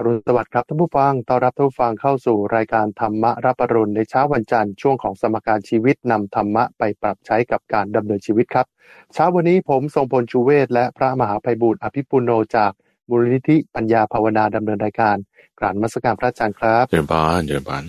[0.00, 8.66] อรุณสวัสดิ์ครับท่านผู้ฟัง ต้อนรับท่านผู้ฟังเข้าสู่รายการธรรมะรับปรุณในเช้าวันจันทร์ช่วงของสมการชีวิตนำธรรมะไปปรับใช้กับการดำเนินชีวิตครับ
[9.14, 12.72] เช้าวันนี้ผมทรงพลชูเวศและพระมหาภัยบูร์อภิปุโนจาก
[13.08, 15.16] มูลนิธิปัญญาภาวนาดำเนินรายการ
[15.58, 17.84] กรานมัสการพระอาจารย์ครับเจริญพรเจริญพร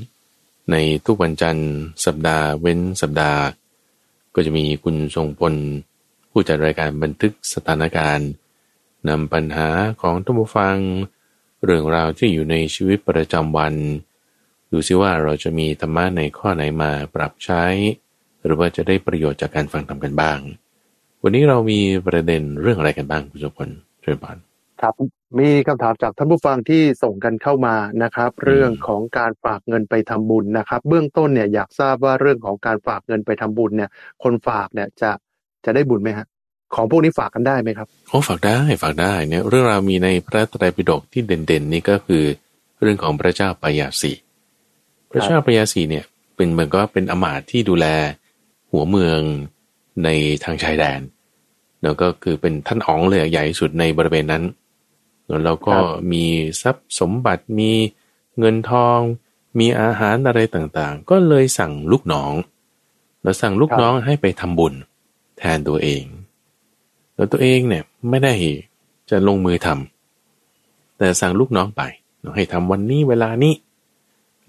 [0.71, 1.71] ในทุกวันจันทร์
[2.05, 3.41] สัปดาห์เว้นสัปดาห์
[4.35, 5.53] ก็จะมีคุณทรงพล
[6.31, 8.29] ผู้จัดรายการบันทึกสถานการณ์
[9.09, 9.69] นำปัญหา
[10.01, 10.77] ของท่านผู้ฟัง
[11.63, 13.73] เรื่องราวที่อยู่ในชีวิตประจำวัน
[14.71, 17.63] ดูซิว่าเราจะมีธรรมะในข้อไหนมาปรับใช้
[18.45, 20.39] หรือว่าจะได้ประโยชน์จากการฟังทำกันบ้าง
[21.23, 23.69] วันนี้เรามีประเด็นเรื่องอะไรกันบ้างคุณทรงพล
[24.01, 24.37] เชิญพร
[24.81, 24.93] ครับ
[25.39, 33.89] มีคำถามจากท่านผู้ฟังที่ส่งกันเข้ามานะครับ เรื่องของการฝากเงินไปทำบุญนะครับ เบื้องต้นเนี่ยอยากทราบว่าเรื่องของการฝากเงินไปทำบุญเนี่ย
[34.23, 35.11] คนฝากเนี่ยจะ
[35.65, 36.27] จะได้บุญไหมฮะ
[36.75, 42.23] ของพวกนี้ฝากกันได้ไหมครับโอ้ฝากได้ฝากได้เนี่ยเรื่องราวมีในพระไตรปิฎกที่เด่นๆ นี่ก็คือ
[42.81, 44.11] เรื่องของพระเจ้าปยาสี
[45.11, 47.85] พระเจ้าปยาสีเนี่ย เป็นเหมือนก็เป็นอมาตย์ที่ดูแล
[48.71, 49.19] หัวเมือง
[50.03, 50.09] ใน
[50.43, 51.01] ทางชายแดน
[51.83, 54.43] แล้วก็คือเป็นท่านอ๋องเลยใหญ่ที่สุดในบริเวณนั้น
[55.45, 56.25] แล้วก็ครับมี
[56.61, 57.71] ทรัพย์สมบัติมี
[58.39, 58.99] เงินทอง
[59.59, 62.33] มีอาหารอะไรต่างๆ ก็เลยสั่งลูกน้อง
[63.23, 64.73] แล้วสั่งลูกน้องให้ไปทำบุญ
[65.37, 66.03] แทนตัวเอง
[67.19, 68.33] แล้วตัวเองเนี่ยไม่ได้
[69.09, 71.81] จะลงมือทำแต่สั่งลูกน้องไป
[72.35, 73.53] ให้ทำวันนี้เวลานี้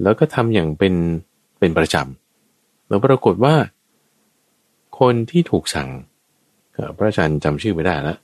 [0.02, 0.94] แล้วก็ทำอย่างเป็น
[1.58, 3.54] เป็นประจำแล้วปรากฏว่า
[5.00, 5.88] คนที่ถูกสั่ง
[6.74, 8.18] เอ่อพระอาจารย์จำชื่อไม่ได้แล้ว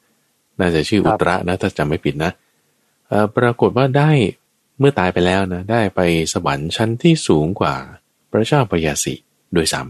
[0.61, 2.31] น่าจะชื่อครัอุบตระนะถ้าจำไม่ผิดนะ
[3.09, 4.11] เอ่อปรากฏว่าได้
[4.79, 6.01] เมื่อตายไปแล้วนะ ได้ไป
[6.33, 7.75] สวรรค์ชั้นที่สูงกว่า
[8.31, 9.15] พระเจ้าปยาสี
[9.53, 9.81] โดยซ้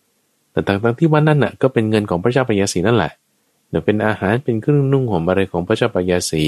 [0.00, 3.12] ำแต่ทั้งๆที่วันนั้นน่ะก็เป็นเงินของพระเจ้าปยาสีนั่นแหละ
[3.72, 6.44] เดี๋ยวเป็นอาหารเป็นเครื่องนุ่งห่มอะไรของพระเจ้าปยาสี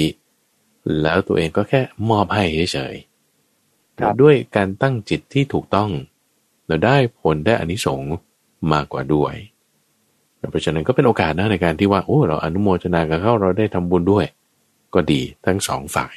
[1.03, 5.91] แล้วตัวเองก็แค่มอบให้เฉยๆครับด้วยการตั้งจิตที่ถูกต้อง
[6.67, 8.13] เราได้ผลได้อานิสงส์
[8.73, 9.35] มากกว่าด้วย
[10.51, 14.27] เพราะฉะนั้นก็เป็นโอกาสนะในการที่ว่าโอ้เราอนุโมทนากับเขาเราได้ทำบุญด้วย
[14.95, 16.15] ก็ดีทั้งสองฝ่าย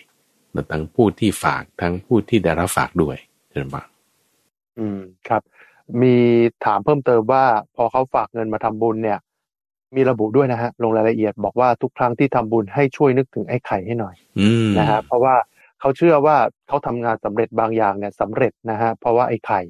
[0.72, 3.18] ทั้งผู้ที่ฝากทั้งผู้ที่ได้รับฝากด้วย
[3.52, 3.88] เช่นบ้าง
[4.78, 5.42] อืมครับ
[6.02, 6.16] มี
[6.66, 7.44] ถามเพิ่มเติมว่า
[7.76, 9.20] พอเขาฝากเงินมาทำบุญเนี่ย
[9.96, 15.36] มีระบุด้วยนะฮะลงรายละเอียดบอกว่าทุกครั้งที่ทำบุญให้ช่วยนึกถึงไอ้ไข่ให้หน่อยอืมนะฮะเพราะว่า
[15.80, 16.38] เขาเชื่อว่า
[16.68, 19.62] เขาทำงานสำเร็จบางอย่างเนี่ยสำเร็จนะฮะเพราะว่าไอ้ไข่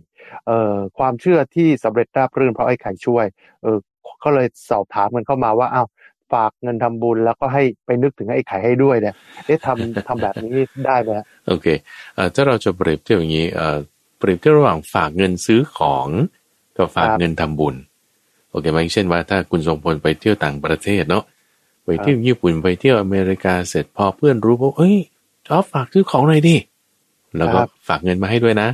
[0.48, 3.26] เอ่อความเชื่อที่สำเร็จราบรื่นเพราะไอ้ไข่ช่วย
[3.64, 3.78] เออ
[4.24, 5.88] ก็เลยสอบถามกันเข้ามาว่าอ้าว
[6.34, 10.52] ฝากเงินทำบุญแล้วก็ให้ไปนึกถึงไอ้ไข่ให้ด้วยเนี่ยเอ๊ะทำทำแบบนี้
[10.86, 11.68] ได้ไหมฮะโอเค
[12.16, 13.78] เอ่อถ้าเราจะเปรียบเทียบอย่างนี้เอ่อ
[14.20, 16.08] เปรียบเทียบระหว่างฝากเงินซื้อของ
[16.78, 17.87] กับฝากครับเงินทำบุญโอ
[18.62, 21.24] เคไหมเช่นว่าถ้าคุณทรงพลไปเที่ยวต่างประเทศเนาะ
[21.86, 24.98] ไปเที่ยวญี่ปุ่นไปเที่ยวอเมริกาเสร็จพอเพื่อนรู้ว่าเอ้ย
[25.48, 26.56] จอบฝากซื้อของหน่อยดิ
[27.38, 28.70] แล้วก็ครับฝากเงินมาให้ด้วยนะ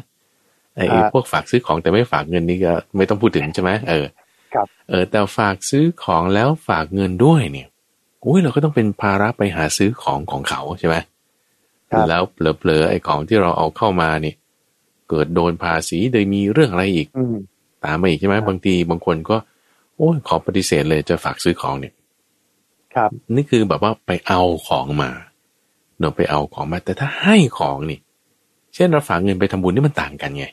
[0.75, 4.05] ไอ้ครับพวกฝากซื้อของแต่ไม่ฝากเงินนี่ก็ไม่ต้องพูดถึงใช่ไหมเออ
[4.53, 7.67] ครับเออแต่ฝากซื้อของแล้วฝากเงินด้วยเนี่ย
[8.25, 10.95] อุ้ยเราก็ต้องเป็นภาระไปหาซื้อของของเขาใช่ไหม
[11.91, 14.35] ครับแล้วเผลอๆไอ้ของที่เราเอาเข้ามาเนี่ย
[15.09, 17.35] เกิดโดนภาษีโดยมีเรื่องอะไรอีกอืม
[17.83, 19.35] ตามมาอีกใช่ไหมครับบางทีบางคนก็
[19.97, 21.93] โอ้ยขอปฏิเสธเลยจะฝากซื้อของเนี่ย
[22.95, 25.11] ครับ นี่คือแบบว่าไปเอาของมา
[25.99, 27.99] เนาะไปเอาของมา แต่ถ้าให้ของนี่
[28.73, 30.45] เช่นเราฝากเงินไปทำบุญนี่มันต่างกันไง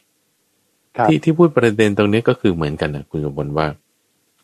[0.96, 3.66] ครับที่ที่พูดประเด็นตรงนี้ก็คือเหมือนกันนะคุณสมบัติว่า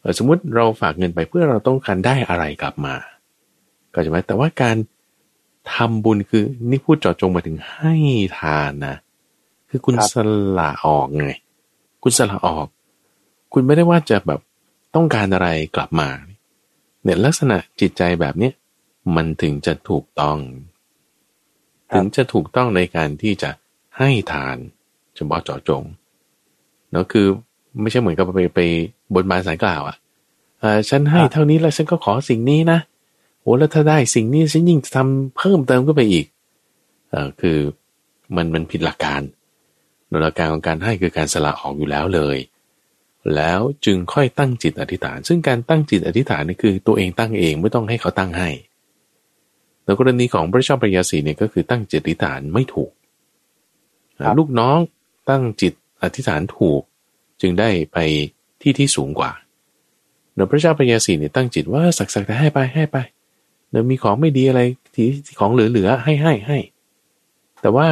[0.01, 2.95] เอ่อสมมุติเราฝากเงินไปเพื่อเราต้องการได้อะไรกลับมา
[3.93, 4.77] ก็ใช่ไหมแต่ว่าการ
[5.75, 7.95] ทำบุญคือนี่พูดเจาะจงมาถึงให้
[8.39, 8.97] ทานนะ
[9.69, 10.15] คือคุณครับส
[10.59, 11.27] ละออกไง
[12.03, 12.67] คุณสละออก
[13.53, 14.41] คุณไม่ได้ว่าจะแบบ
[14.97, 16.09] ต้องการอะไรกลับมา
[17.03, 18.53] เนี่ยลักษณะจิตใจแบบเนี้ย
[19.17, 20.39] มันถึงจะถูกต้อง
[21.91, 23.51] ครับถึงจะถูกต้องในการที่จะ
[23.99, 24.57] ให้ทาน
[25.15, 25.83] เฉพาะเจาะจง
[26.91, 27.27] เนาะคือ
[27.81, 28.61] ไม่ใช่เหมือนกับไปไป
[29.15, 29.97] บนบานสารกล่าวอะ่ะ
[30.61, 32.79] เอ่อฉันให้ครับเท่านี้แล้วฉันก็ขอสิ่งนี้นะ
[33.41, 36.27] โอ้แล้วถ้าได้สิ่งนี้ฉันยิ่งทำเพิ่มเติมก็ไปอีก
[37.11, 37.59] เออคือ
[38.37, 39.23] มันมันผิดหลักการ
[40.09, 42.37] โดยหลักการของการให้คือการสละออกอยู่แล้วเลย
[43.35, 48.51] แล้วจึงค่อยตั้งจิตอธิษฐาน ซึ่งการตั้งจิตอธิษฐานนี่คือตัวเองตั้งเองไม่ต้องให้เขาตั้งให้
[49.85, 52.91] แล้วกรณีของพระเจ้าปริยาสีเนี่ยก็คือตั้งจิตอธิษฐานไม่ถูก
[54.25, 54.79] ครับลูกน้อง
[55.31, 56.83] ตั้งจิตอธิษฐานถูก
[57.41, 57.99] จึงได้ไป
[58.63, 59.31] ที่ที่สูงกว่า
[60.35, 62.97] เดี๋ยวพระเจ้าปริยาสีเนี่ยตั้งจิตว่าสักสักแต่ให้ไปให้ไป
[63.71, 64.61] เดี๋ยวมีของไม่ดีอะไร
[64.95, 65.09] ที่
[65.41, 66.59] ของเหลือๆให้ให้ให้
[67.63, 67.87] แต่ว่า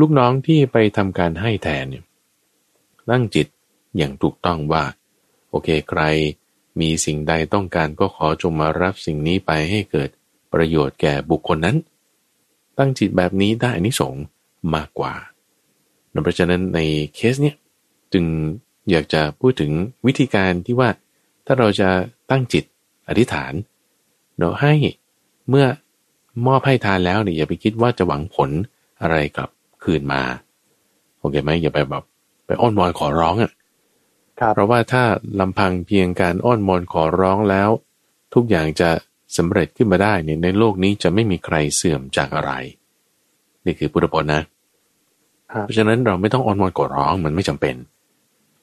[0.00, 2.04] ลูกน้องที่ไปทำการให้แทนเนี่ย
[3.10, 3.46] ตั้งจิต
[3.96, 4.84] อย่างถูกต้องว่า
[5.50, 6.02] โอเคใคร
[6.80, 10.10] มีสิ่งใดต้องการก็ขอจงมารับสิ่งนี้ไปให้เกิด
[10.52, 11.76] ประโยชน์แก่บุคคลนั้น
[12.78, 14.22] ตั้งจิตแบบนี้ได้อานิสงส์
[14.74, 15.14] มากกว่า
[16.22, 16.80] เพราะฉะนั้นใน
[17.14, 17.56] เคสเนี้ย
[18.12, 18.24] จึง
[18.90, 19.72] อยากจะพูดถึง
[20.06, 20.88] วิธีการที่ว่า
[21.46, 21.88] ถ้าเราจะ
[22.30, 22.64] ตั้งจิต
[23.08, 23.52] อธิษฐาน
[24.38, 24.74] เราให้
[25.48, 25.66] เมื่อ
[26.46, 28.50] มอบให้ทานแล้วเนี่ยอย่าไปคิดว่าจะหวังผล
[29.02, 29.50] อะไรกลับ
[29.82, 30.22] คืนมา
[31.18, 32.04] โอเคไหมอย่าไปแบบ
[32.46, 33.50] ไปอ้อนวอนขอร้องอะ่ะ
[34.54, 35.04] เพราะว่าถ้า
[35.40, 37.70] ลำพังเพียงการอ้อนวอนขอร้องแล้ว
[38.34, 38.90] ทุกอย่างจะ
[39.36, 42.52] สำเร็จขึ้นมาได้เนี่ยในโลกนี้จะไม่มีใครเสื่อมจากอะไร
[43.64, 44.42] นี่คือพุทธพจน์นะ
[45.62, 47.74] เพราะฉะนั้นเราไม่ต้องอ้อนวอนขอร้องมันไม่จำเป็น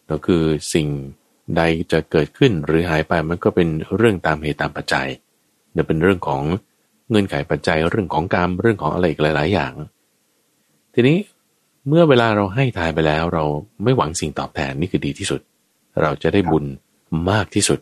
[0.09, 0.43] ก็คือ
[0.73, 0.87] สิ่ง
[1.57, 1.61] ใด
[1.91, 5.07] จะเกิดขึ้นหรือหายไปมันก็เป็นเรื่องตามเหตุตามปัจจัย
[5.73, 6.41] เนี่ยเป็นเรื่องของ
[7.09, 9.73] เงื่อนไขปัจจัยเรื่องของกรรมเรื่องของอะไรอีกหลาย ๆ อย่าง
[10.93, 11.17] ทีนี้
[11.87, 13.43] เมื่อเวลาเราให้ทายไปแล้ว เรา
[13.83, 15.41] ไม่หวังสิ่งตอบแทนนี่คือดีที่สุด
[16.01, 16.65] เราจะได้บุญ
[17.29, 17.79] มากที่สุด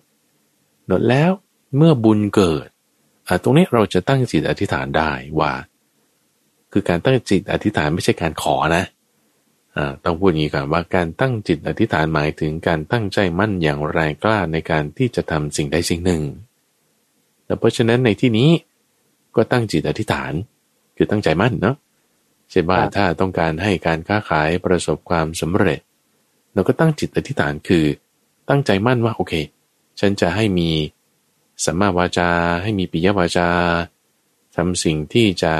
[0.89, 1.31] นดแล้ว
[1.77, 2.67] เมื่อบุญเกิด
[3.43, 5.51] ตรงนี้เราจะตั้งจิตอธิษฐานได้ว่า
[6.71, 8.85] คือการตั้งจิตอธิษฐานไม่ใช่การขอนะ
[10.03, 16.21] ต้องพูดอย่างนี้ก่อนว่าการตั้งจิตอธิษฐานหมายถึงการตั้งใจมั่นอย่างแรงกล้าในการที่จะทำสิ่งใดสิ่งหนึ่ง
[17.45, 18.49] แต่เพราะฉะนั้นในที่นี้
[19.35, 20.33] ก็ตั้งจิตอธิษฐาน
[20.95, 21.75] คือตั้งใจมั่นเนาะ
[22.49, 25.79] เช่นว่าถ้าต้องการให้การค้าขายประสบความสำเร็จ
[26.53, 27.85] เราก็ตั้งจิตอธิษฐานคือ
[28.49, 29.33] ตั้งใจมั่นว่าโอเค
[29.99, 30.69] ฉันจะให้มี
[31.65, 32.29] สัมมาวาจา
[32.63, 33.49] ให้มีปิยวาจา
[34.55, 35.53] ทำสิ่งที่จะ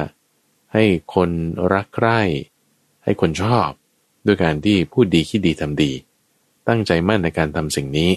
[0.74, 0.84] ให้
[1.16, 1.30] คน
[1.74, 2.20] รักใคร่
[3.04, 3.70] ให้คนชอบ
[4.26, 5.92] ด้วยการที่พูดดีคิดดีทำดี
[6.68, 8.12] ตั้งใจมั่นในการทำสิ่งนี้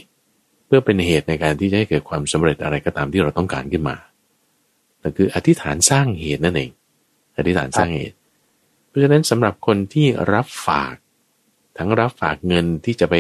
[0.67, 3.97] เพื่อเป็นเหตุในการที่จะให้เกิดความสำเร็จอะไรก็ตามที่เราต้องการขึ้นมา
[5.03, 6.71] นั่นคืออธิษฐานสร้างเหตุนั่นเอง
[7.37, 8.17] อธิษฐานสร้างเหตุ
[8.89, 10.95] เพราะฉะนั้นสำหรับคนที่รับฝาก
[11.79, 13.15] ทั้งรับฝากเงินที่จะไป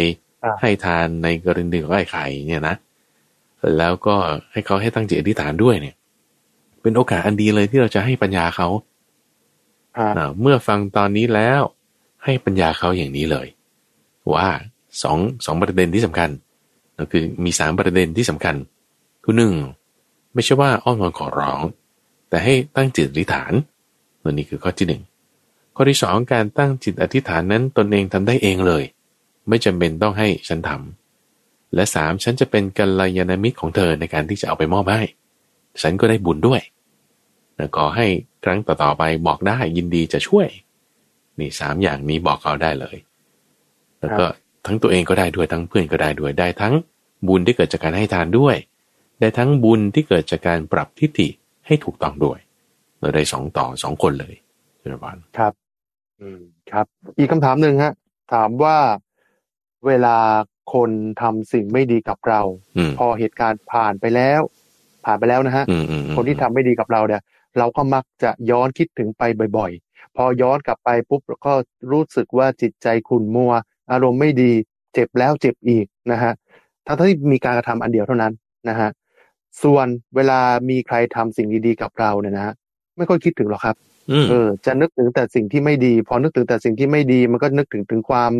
[0.60, 2.76] ให้ทานในกรณีของไอ้ไข่เนี่ยนะ
[3.78, 4.16] แล้วก็
[4.52, 5.96] ให้เขาให้ตั้งจิตอธิษฐานด้วยเนี่ย
[6.82, 8.68] เป็นโอกาสอันดีเลยที่เราจะให้ปัญญาเขา
[10.40, 11.60] เมื่อฟังตอนนี้แล้ว
[12.24, 13.46] ให้ปัญญาเขาอย่างนี้เลย
[14.34, 14.48] ว่า
[15.02, 16.30] สองสองประเด็นที่สำคัญ
[16.98, 18.54] ก็คือมีสามประเด็นที่สำคัญ
[19.24, 19.54] คือหนึ่ง
[20.34, 21.60] ไม่ใช่ว่าอ้อนวอนขอร้อง
[22.28, 23.52] แต่ให้ตั้งจิตอธิษฐาน
[24.22, 25.02] ตัวนี้คือข้อที่หนึ่ง
[25.76, 28.84] ข้อที่สองการตั้งจิตอธิษฐานนั้นตนเองทำได้เองเลย
[29.48, 35.02] ไม่จำเป็นต้องให้ฉันทำและสามฉันจะเป็นกัลยาณมิตรของเธอในการที่จะเอาไปมอบให้
[35.82, 36.60] ฉันก็ได้บุญด้วย
[37.56, 38.06] แล้วก็ให้
[38.44, 40.48] ครั้งต่อๆไปบอกได้ยินดีจะช่วย
[41.38, 42.96] นี่สามอย่างนี้บอกเขาได้เลย
[44.00, 44.24] แล้วก็
[44.66, 46.74] ทั้งตัวเองก็ได้ด้วยทั้งเพื่อนก็ได้ด้วยได้ทั้ง
[47.28, 48.56] บุญที่เกิดจากการให้ทานด้วย
[49.20, 51.28] ได้ทั้งบุญที่เกิดจากการปรับทิฏฐิ
[51.66, 52.38] ให้ถูกต้องด้วย
[53.00, 54.34] เราได้สองต่อสองคนเลย
[54.80, 55.61] จุลพันครับ
[56.22, 56.40] อืม
[56.72, 56.86] ครับ
[57.18, 57.92] อีกคำถามหนึ่งฮะ
[58.32, 58.76] ถามว่า
[59.86, 60.16] เวลา
[60.74, 60.90] คน
[61.22, 62.40] ทำสิ่งไม่ดีกับเรา
[62.98, 64.40] พอเหตุการณ์ผ่านไปแล้ว
[65.04, 65.64] ผ่านไปแล้วนะฮะ
[66.16, 67.22] คนที่ทำไม่ดีกับเราเนี่ย
[67.58, 69.22] เราก็มักจะย้อนคิดถึงไป
[69.58, 69.72] บ่อย
[70.16, 71.54] พอย้อนกลับไปปุ๊บก็
[71.92, 73.52] รู้สึกว่าจิตใจขุ่นมัว
[73.92, 74.52] อารมณ์ไม่ดี
[74.94, 76.32] เจ็บแล้วเจ็บอีกนะฮะ
[76.86, 78.32] ทั้งที่มีการกระทำอันเดียวเท่านั้น
[78.68, 78.88] นะฮะ
[79.62, 79.86] ส่วน
[80.16, 80.40] เวลา
[80.70, 82.54] มีใครทำสิ่งดีๆกับเราเนี่ยนะ
[82.96, 83.76] ไม่ค่อยคิดถึงหรอกครับ
[84.28, 88.32] เออจะนึกถึงแต่สิ่งที่ไม่ดี พอนึกถึงแต่สิ่งที่ไม่ดี มันก็นึกถึงถึงความ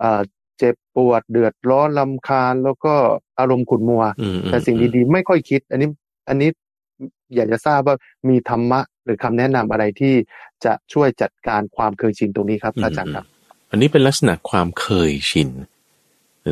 [0.00, 0.20] เอ่อ
[0.58, 2.94] เจ็บปวดเดือดร้อนลำคาญ แล้วก็
[3.38, 4.02] อารมณ์ขุ่นมัว
[4.48, 5.88] แต่สิ่งดีๆ ไม่ค่อยคิด อันนี้
[6.28, 6.50] อันนี้
[7.34, 7.96] อยากจะทราบว่า
[8.28, 10.14] มีธรรมะ หรือคำแนะนำอะไรที่
[10.64, 13.24] จะช่วยจัดการความเคยชินตรงนี้ครับอาจารย์ครับ
[13.70, 15.48] อันนี้เป็นลักษณะความเคยชิน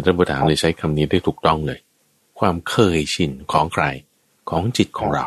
[0.04, 1.78] ท่านผู้ถามเลยใช้คำนี้ได้ถูกต้องเลย
[2.40, 3.84] ความเคยชินของใคร
[4.50, 5.26] ของจิตของเรา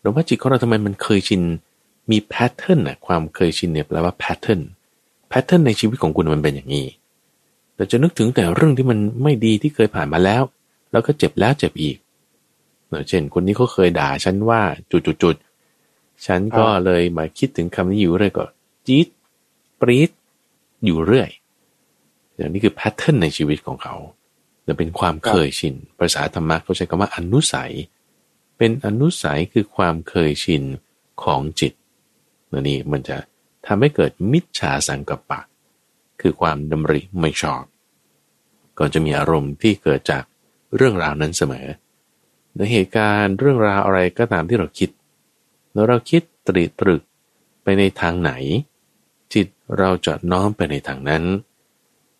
[0.00, 1.42] หรือว่าจิตของเราทำไมมันเคยชิน
[2.10, 4.60] มี pattern นะความเคยชินเนี่ยแปลว่า pattern
[5.28, 6.86] pattern ในชีวิตของคุณมันเป็นอย่างนี้
[7.74, 10.42] แต่จะนึกถึงแต่เรื่องที่มันไม่ดีที่เคยผ่านมาแล้ว
[10.92, 11.96] แล้วก็เจ็บแล้วเจ็บอีก
[13.08, 18.44] เช่น คนนี้เขาเคยด่าฉันว่าจุดๆฉันก็เลยมาคิดถึงคำนี้อยู่เรื่อยก็
[18.86, 19.06] จี๊ด
[19.80, 20.10] ปรี๊ด
[20.84, 21.30] อยู่เรื่อย
[22.36, 23.94] อย่างนี้คือ pattern ในชีวิตของเขา
[24.66, 27.72] จะเป็นความเคยชิน ภาษาธรรมะเขาใช้คำว่าอนุสัย
[28.58, 30.62] เป็นอนุสัยคือความเคยชิน
[31.22, 31.72] ของจิต
[32.68, 33.16] นี่มันจะ
[33.66, 35.40] ทำให้เกิดมิจฉาสังกัปปะ
[36.20, 37.64] คือความดำริไม่ชอบ
[38.78, 40.24] ก็จะมีอารมณ์ที่เกิดจาก
[40.76, 41.66] เรื่องราวนั้นเสมอ
[42.56, 44.90] ในเหตุการณ์เรื่องราวอะไรก็ตามที่เราคิด
[45.72, 47.02] แล้วเราคิดตรีตรึก
[47.62, 48.32] ไปในทางไหน
[49.34, 49.46] จิต
[49.78, 51.24] เราจะน้อมไปในทางนั้น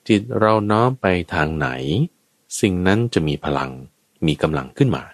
[0.08, 1.68] จิตเราน้อมไปทางไหน
[2.60, 3.70] สิ่งนั้นจะมีพลัง
[4.26, 5.04] มีกำลังขึ้นมา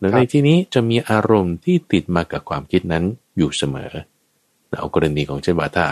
[0.00, 3.04] ในที่นี้จะมีอารมณ์ที่ติดมากับความคิดนั้น
[3.36, 3.92] อยู่เสมอ
[4.78, 5.86] เอากรณีของเช่นว่าถ้า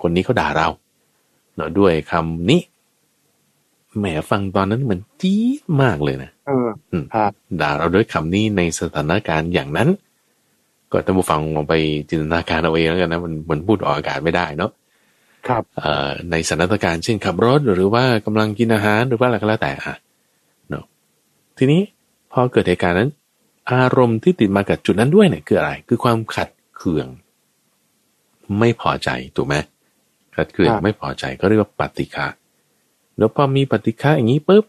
[0.00, 0.68] คนนี้เขาด่าเรา
[1.56, 2.60] เนาะด้วยคำนี้
[3.98, 6.68] แหมฟังตอนนั้นมันจี๊ดมากเลยนะเออ
[7.14, 9.88] ครับด่าเราด้วยคำนี้ในสถานการณ์อย่างนั้น
[10.90, 11.74] ก็ท่านผู้ฟังลองไป
[12.08, 14.70] จินตนาการเอาเองแล้วกันนะมันมันพูดออกอากาศไม่ได้เนาะ
[15.48, 15.62] ครับ
[16.30, 19.94] ในสถานการณ์เช่นขับรถหรือว่ากำลังกินอาหารหรือว่าอะไรก็แล้วแต่อะ
[20.68, 20.84] เนาะ
[21.58, 21.80] ทีนี้
[22.32, 23.10] พอเกิดเหตุการณ์นั้น
[23.72, 27.06] อารมณ์ที่ติดมากับจุดนั้นด้วยเนี่ยคืออะไร คือความขัดเคือง
[28.58, 29.56] ไม่พอใจถูกไหม
[30.34, 32.26] ขัดเคืองไม่พอใจก็เรียกว่าปฏิฆะ
[33.16, 34.64] แล้วพอมีปฏิฆะอย่างนี้ปุ๊บ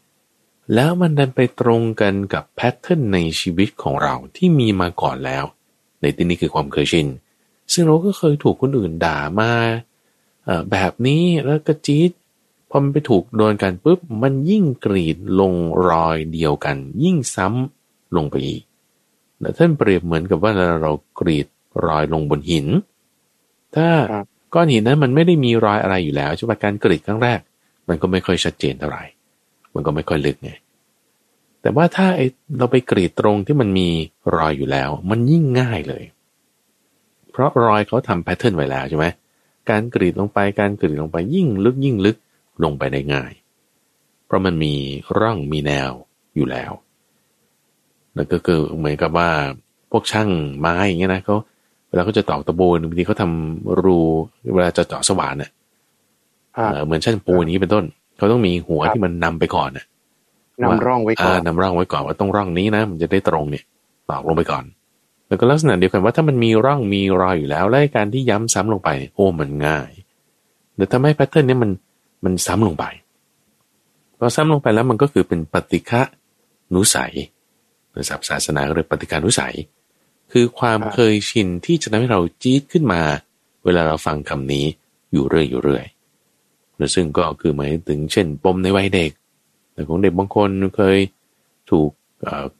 [0.75, 5.43] แล้วมันดันไปตรงกันกับแพทเทิร์นในชีวิตของเราที่มีมาก่อนแล้ว
[6.01, 7.07] ในที่นี้คือความเคยชิน
[7.73, 9.51] ซึ่งเราก็เคยถูกคนอื่นด่ามา
[10.71, 12.11] แบบนี้แล้วก็จี๊ด
[12.69, 15.53] พอมันไปถูกโดนกันปุ๊บมันยิ่งกรีดลง
[15.89, 18.61] รอยเดียวกัน ยิ่งซ้ำลงไปอีก
[19.39, 21.47] แต่ท่านเปรียบเหมือนกับว่าเรากรีด
[21.85, 22.67] รอยลงบนหิน
[23.75, 23.87] ถ้า
[24.53, 27.39] ก้อนหินนั้นมันไม่ได้มีรอยอะไรอยู่แล้วใช่ไหมการกรีดครั้งแรก
[27.89, 29.03] มันก็ไม่ค่อยชัดเจนเท่าไหร่
[29.75, 30.51] มันก็ไม่ค่อยลึกไง
[31.61, 32.21] แต่ว่าถ้าไอ
[32.57, 33.89] เราไปกรีดตรงที่มันมี
[34.35, 36.03] รอยอยู่แล้ว มันยิ่งง่ายเลย
[37.31, 39.05] เพราะรอยเขาทำแพทเทิร์นไว้แล้วใช่ไหม
[39.69, 42.17] การกรีดลงไปการกรีดลงไปยิ่งลึกยิ่งลึก
[42.63, 43.31] ลงไปได้ง่าย
[44.25, 44.73] เพราะมันมี
[45.19, 45.91] ร่องมีแนว
[46.35, 46.71] อยู่แล้ว
[48.15, 49.29] นั่นก็คือเหมือนกับว่า
[49.91, 51.35] พวกช่างไม้อย่างเงี้ยนะเขา
[51.89, 53.31] เวลาเขาจะตอกตะปูบางทีเขาทา
[53.83, 53.99] รู
[54.55, 55.49] เวลาจะเจาะสว่านเนี่ย
[56.85, 57.85] เหมือนช่างปูนี้เป็นต้น
[58.17, 59.85] เขาต้องมีหัวที่มันนำไปก่อนน่ะ
[60.63, 63.63] นำร่องไว้ก่อนนำร่องไว้ก่อนว่าต้องร่องนี้นะมันจะได้ตรงเนี่ย
[64.09, 64.63] ตอกลงไปก่อน
[65.27, 69.89] แล้วก็ลักษณะเดียวกันว่าถ้ามันมีร่องมีรอยอยู่แล้วและการที่ย้ำซ้ำลงไปโอ้มันง่าย
[70.75, 71.71] แต่ถ้าไม่แพทเทิร์นนี้มัน
[72.25, 72.85] มันซ้ำลงไป
[74.17, 76.01] พอซ้ำลงไปแล้วมันก็คือเป็นปฏิฆะ
[76.75, 77.13] นุสัย
[77.91, 79.55] ในศัพท์ศาสนาเรียกปฏิฆานุสัย
[80.31, 83.01] คือความเคยชินที่จะทำให้เราจี๊ดขึ้นมา
[83.65, 84.65] เวลาเราฟังคำนี้
[85.11, 85.85] อยู่เรื่อยอยู่เรื่อย
[86.95, 89.11] ซึ่งก็คือหมายถึงเช่น ปมในวัยเด็ก
[89.73, 90.97] แต่ของเด็กบางคนเคย
[91.69, 91.89] ถูก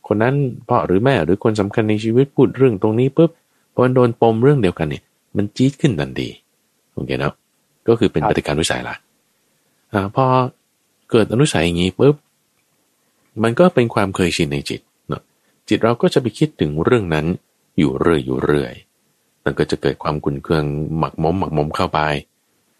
[0.07, 0.35] คนนั้น
[0.67, 3.29] พ่อหรือแม่หรือคนสำคัญในชีวิตพูดเรื่องตรงนี้ปุ๊บ
[3.73, 5.03] พอโดนปมเรื่องเดียวกันเนี่ย
[5.37, 6.29] มันจี๊ดขึ้นทันที
[6.93, 7.33] โอเคนะ
[7.87, 8.95] ก็คือเป็นปฏิการนุสัยละ
[9.93, 10.25] อ่าพอ
[11.11, 12.15] เกิดอนุสัยอย่างนี้ปุ๊บ
[13.43, 15.21] มันก็เป็นความเคยชินในจิตเนาะ
[15.67, 17.25] จิตเราก็จะไปคิดถึงเรื่องนั้น
[17.79, 18.73] อยู่เรื่อยอยู่เรื่อย
[19.43, 20.65] มันก็จะเกิดความกุนเคือง
[20.97, 21.99] หมักหมมหมักหมมเข้าไป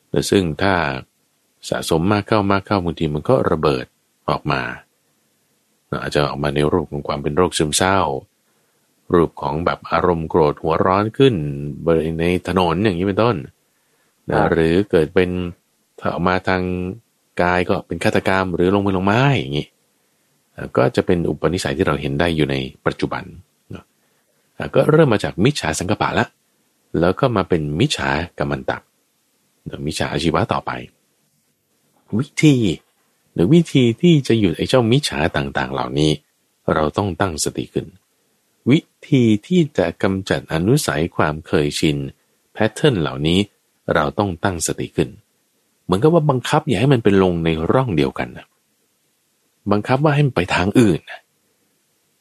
[0.09, 0.73] แต่ซึ่งถ้า
[1.69, 3.85] สะสมมากเข้ามากเข้าบางทีมันก็ระเบิด
[4.29, 4.61] ออกมา
[6.01, 7.99] อาจจะออกมาในรูปของความเป็นโรคซึมเศร้า
[9.13, 11.33] รูปของแบบอารมณ์โกรธหัวร้อนขึ้น
[12.19, 13.35] ในถนนอย่างนี้เป็นต้น
[14.29, 15.29] นะหรือเกิดเป็น
[15.99, 16.63] ถ้าออกมาทาง
[17.41, 19.67] กายก็เป็นฆาตกรรมหรือลงมือลงไม้อย่างนี้
[20.77, 23.23] ก็จะเป็นอุปนิสัยที่เราเห็นได้อยู่ในปัจจุบัน
[24.75, 26.25] ก็เริ่มมาจากมิจฉาสังกปะละ
[26.99, 28.81] แล้วก็มาเป็นมิจฉากรรมันตัก
[29.85, 30.71] มิจฉาอาชีวะต่อไป
[32.17, 32.55] วิธี
[33.33, 36.11] หรือวิธีที่จะหยุดไอ้เจ้ามิจฉาต่างๆ เหล่านี้
[36.73, 37.87] เราต้องตั้งสติขึ้น
[38.69, 41.97] วิธีที่จะกำจัดอนุสัยความเคยชิน
[42.53, 43.39] แพทเทิร์นเหล่านี้
[43.93, 45.09] เราต้องตั้งสติขึ้น
[45.83, 48.47] เหมือนกับว่าบังคับอย่าให้มันเป็นลงในร่องเดียวกันนะ
[49.71, 50.99] บังคับว่าให้มันไปทางอื่น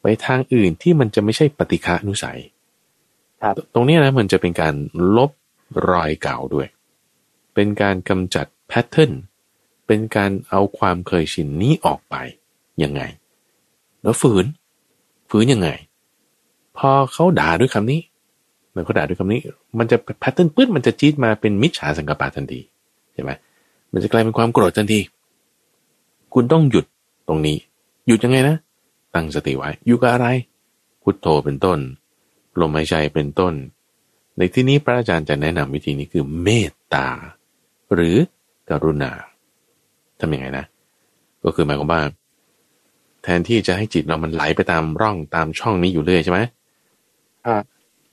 [0.01, 2.39] ไปทางอื่นที่มันจะไม่ใช่ปฏิฆานุสัย
[3.73, 4.73] ตรงนี้นะมันจะเป็นการ
[5.15, 5.31] ลบ
[5.89, 6.67] รอยเก่าด้วย
[7.53, 9.11] เป็นการกำจัดแพทเทิร์น
[9.87, 12.15] เป็นการเอาความเคยชินนี้ออกไป
[12.83, 13.01] ยังไง
[14.03, 14.45] แล้วฝืน
[15.29, 15.69] ฝืนยังไง
[16.77, 18.01] พอเขาด่าด้วยคำนี้
[18.71, 19.41] เมื่อเขาด่าด้วยคำนี้
[19.79, 22.59] มันจะแพทเทิร์นปื้นมันจะจี๊ดมาเป็นมิจฉาสังกปะทันที
[23.13, 23.31] ใช่ไหม
[23.93, 24.99] มันจะกลายเป็นความโกรธทันที
[26.33, 26.85] คุณต้องหยุด
[27.27, 27.57] ตรงนี้
[28.07, 28.55] หยุดยังไงนะ
[29.15, 30.27] ตั้งสติไว้อยู่กับอะไร
[31.03, 31.79] พุทโธเป็นต้น
[32.59, 33.53] ลมหายใจเป็นต้น
[34.37, 37.07] ในที่นี้พระอาจารย์จะแนะนำวิธีนี้คือเมตตา
[37.93, 38.15] หรือ
[38.69, 39.11] กรุณา
[40.19, 40.65] ทำยังไงนะ
[41.43, 42.01] ก็คือหมายความว่า
[43.23, 46.39] แทนที่จะให้จิตเรามันไหลไปตามร่องตามช่องนี้อยู่เรื่อยใช่ไหม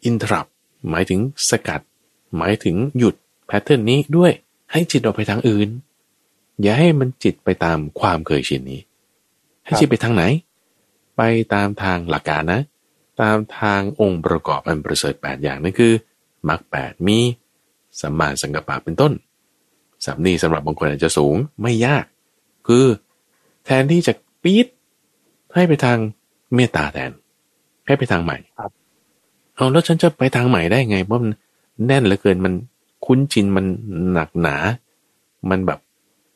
[0.04, 0.46] อินทรับ
[0.90, 1.80] หมายถึงสกัด
[2.36, 3.14] หมายถึงหยุด
[3.46, 4.32] แพทเทิร์นนี้ด้วย
[4.72, 5.68] ให้จิตออกไปทางอื่น
[6.62, 8.80] อย่าให้มันจิตไปตามความเคยชินนี้
[9.64, 10.22] ให้จิตไปทางไหน
[11.16, 11.22] ไป
[11.54, 12.60] ตามทางหลักการนะ
[13.20, 15.92] ตามทางองค์ประกอบอันประเสริฐแปดอย่างนั่นคือ
[16.48, 17.18] มรรคแปดมี
[18.00, 19.12] สัมมาสังกัปปะเป็นต้น
[20.04, 22.04] สับนี้สำหรับบางคนอาจจะสูงไม่ยาก
[22.68, 22.84] คือ
[23.64, 24.66] แทนที่จะปี๊ด
[25.54, 25.98] ให้ไปทาง
[26.54, 27.10] เมตตาแทน
[27.86, 28.70] ให้ไปทางใหม่ครับ
[29.54, 31.32] เอาแล้วฉันจะไปทางใหม่ได้ไงเพราะมัน
[31.86, 32.54] แน่นเหลือเกินมัน
[33.06, 33.66] คุ้นชินมัน
[34.12, 34.56] หนักหนา
[35.50, 35.80] มันแบบ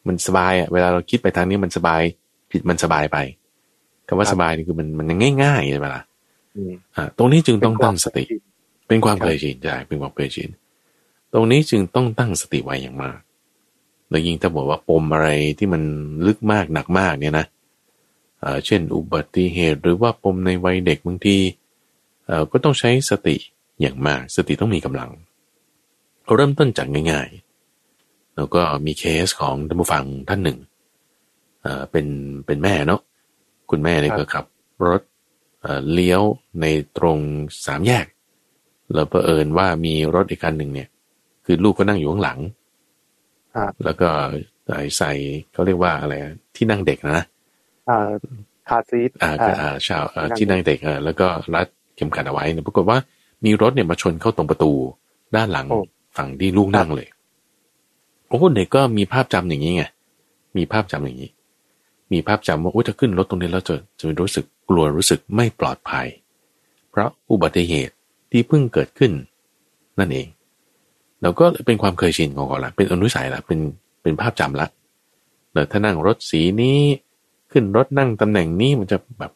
[0.07, 2.03] มันสบายอะเวลาเราคิดไปทางนี้มันสบาย
[2.51, 3.19] ผิดมันสบายไป
[4.11, 5.07] คำว่าสบายนี่คือมันมัน
[5.43, 6.03] ง่ายๆใช่ไหมล่ะ
[6.97, 8.25] อ่าตรงนี้จึงต้องตั้งสติ
[8.89, 10.51] เป็นความเคยชินใช่เป็นความเคยชิน
[11.33, 13.19] ตรงนี้จึงต้องตั้งสติไว้อย่างมาก
[14.11, 15.83] แล้วยิ่งถ้าบอกว่าปมอะไรที่มัน
[16.27, 17.47] ลึกมากหนักมากเนี่ยนะ
[18.67, 21.37] เช่น อุบัติเหตุหรือว่าปมในวัยเด็กบางที
[22.51, 23.37] ก็ต้องใช้สติ
[23.81, 25.11] อย่างมาก สติต้องมีกำลัง
[26.25, 27.29] เราเริ่มต้นจากง่าย
[27.83, 30.59] ๆ แล้วก็มีเคสของท่านผู้ฟังท่านหนึ่ง
[31.63, 32.07] เอ่อเป็น
[32.47, 33.01] เป็นแม่เนาะ
[33.71, 34.45] คุณแม่เนี่ยก็ขับ
[34.89, 35.03] รถ
[35.63, 36.23] เอ่อเลี้ยว
[36.61, 36.67] ใน
[36.99, 37.19] ตรง
[37.67, 38.07] สามแยก
[38.95, 40.89] แล้วเผอิญว่ามีรถอีกคันหนึ่งเนี่ย
[41.45, 42.39] คือลูกก็นั่งอยู่ข้างหลัง
[43.55, 44.09] ครับแล้วก็
[44.67, 45.13] ใส่ใส่
[45.53, 47.25] เขาเรียกว่าอะไรอะที่นั่งเด็กนะ
[47.89, 48.09] อ่า
[48.69, 52.99] คาร์ซีทอ่าก็อ่าชาวอ่าที่นั่งเด็กอ่าแล้วก็รัดเข็มขัดเอาไว้เนี่ยปรากฏว่า
[53.45, 54.73] มีรถเนี่ยมาชนเข้าตรงประตู
[55.37, 55.81] ด้านหลังโอ้
[56.17, 57.09] ฝั่งที่ลูกนั่งเลย
[58.29, 59.85] โอ้เด็กก็มีภาพจำอย่างนี้ไง
[60.57, 61.31] มีภาพจำอย่างนี้
[62.13, 66.07] มีภาพจำว่าอุ้ยถ้าขึ้นรถตรงนี้แล้วจะจะรู้สึกกลัวรู้สึกไม่ปลอดภัย
[66.91, 67.95] เพราะอุบัติเหตุ
[68.31, 69.13] ที่เพิ่งเกิดขึ้น
[69.99, 70.27] นั่นเอง
[71.23, 73.61] แล้วก็เป็นความเคยชินของเขาละเป็นอนุสัยละเป็น
[74.03, 74.67] เป็นภาพจำละ
[75.53, 76.79] เดี๋ยวถ้านั่งรถสีนี้
[77.53, 79.33] ขึ้นรถนั่งตำแหน่งนี้มันจะแบบ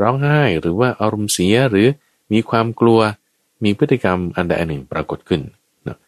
[0.00, 1.86] ร้องไห้หรือว่าอารมณ์เสียหรือ
[2.32, 3.00] มีความกลัว
[3.64, 5.40] มีพฤติกรรมอันใดอันหนึ่งปรากฏขึ้น
[5.84, 5.98] เนาะ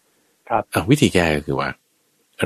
[0.49, 1.69] ครับอะวิธีแก้ก็คือว่า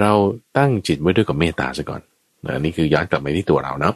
[0.01, 0.13] เรา
[0.57, 2.03] ตั้งจิตไว้ด้วยกับเมตตาซะก่อน
[2.45, 3.95] นะอันนี้คือย้อนกลับไปที่ตัวเราเนาะ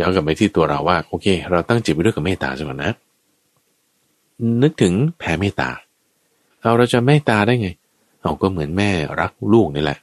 [0.00, 2.92] ย้อนกลับไปที่ตัวเราว่าโอเค เราตั้งจิตไว้ด้วยกับเมตตาซะก่อนนะ
[4.62, 5.70] นึกถึงแผ่เมตตา
[6.60, 7.68] เอาเราจะเมตตาได้ไง
[8.22, 8.90] เอาก็เหมือนแม่
[9.20, 9.98] รักลูกนี่แหละ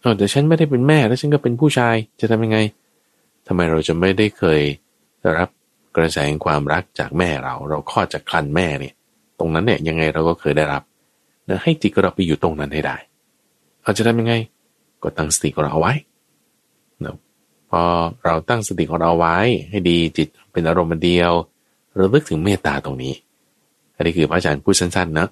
[0.00, 2.58] เอาแต่ฉันไม่ได้เป็นแม่แล้วฉันก็เป็นผู้ชายจะทำยังไง
[3.46, 4.60] ทำไมเราจะไม่ได้เคย
[5.38, 5.48] รับ
[5.96, 8.94] กระแสแห่งความรักจากแม่เรา เราคลอดจากครันแม่เนี่ย
[9.38, 10.82] ตรงนั้นเนี่ยยังไงเราก็เคยได้รับ
[11.48, 12.96] นะให้จิตของเราไปอยู่ตรงนั้นให้ได้
[13.82, 14.34] เราจะทำยังไง
[15.02, 15.94] ก็ตั้งสติของเราเอาไว้
[17.78, 17.80] อ
[18.24, 19.36] เราตั้งสติของเราเอาไว้
[19.70, 21.32] ให้ดีจิตเป็นอารมณ์เดียว
[21.96, 23.14] เราลึกถึงเมตตาตรงนี้
[23.96, 25.28] อันนี้คือพระอาจารย์พูดสั้นๆนะ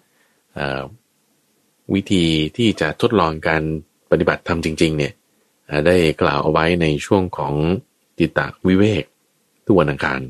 [1.94, 2.24] วิธี
[2.56, 3.62] ที่จะทดลองการ
[4.10, 5.12] ปฏิบัติธรรมจริง ๆ เนี่ย
[5.86, 7.54] ได้กล่าวเอาไว้ในช่วงของ
[8.18, 9.04] จิตตวิเวก
[9.66, 10.20] ทุกวันอังคาร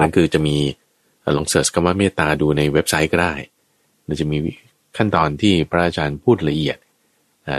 [0.00, 0.56] นั่นคือจะมี
[1.36, 3.34] ลองเสิร์ชคำว่าเมตตาดูในเว็บไซต์ก็ได้
[4.06, 4.38] มันจะมี
[4.96, 6.78] ขั้นตอนที่พระอาจารย์พูดละเอียด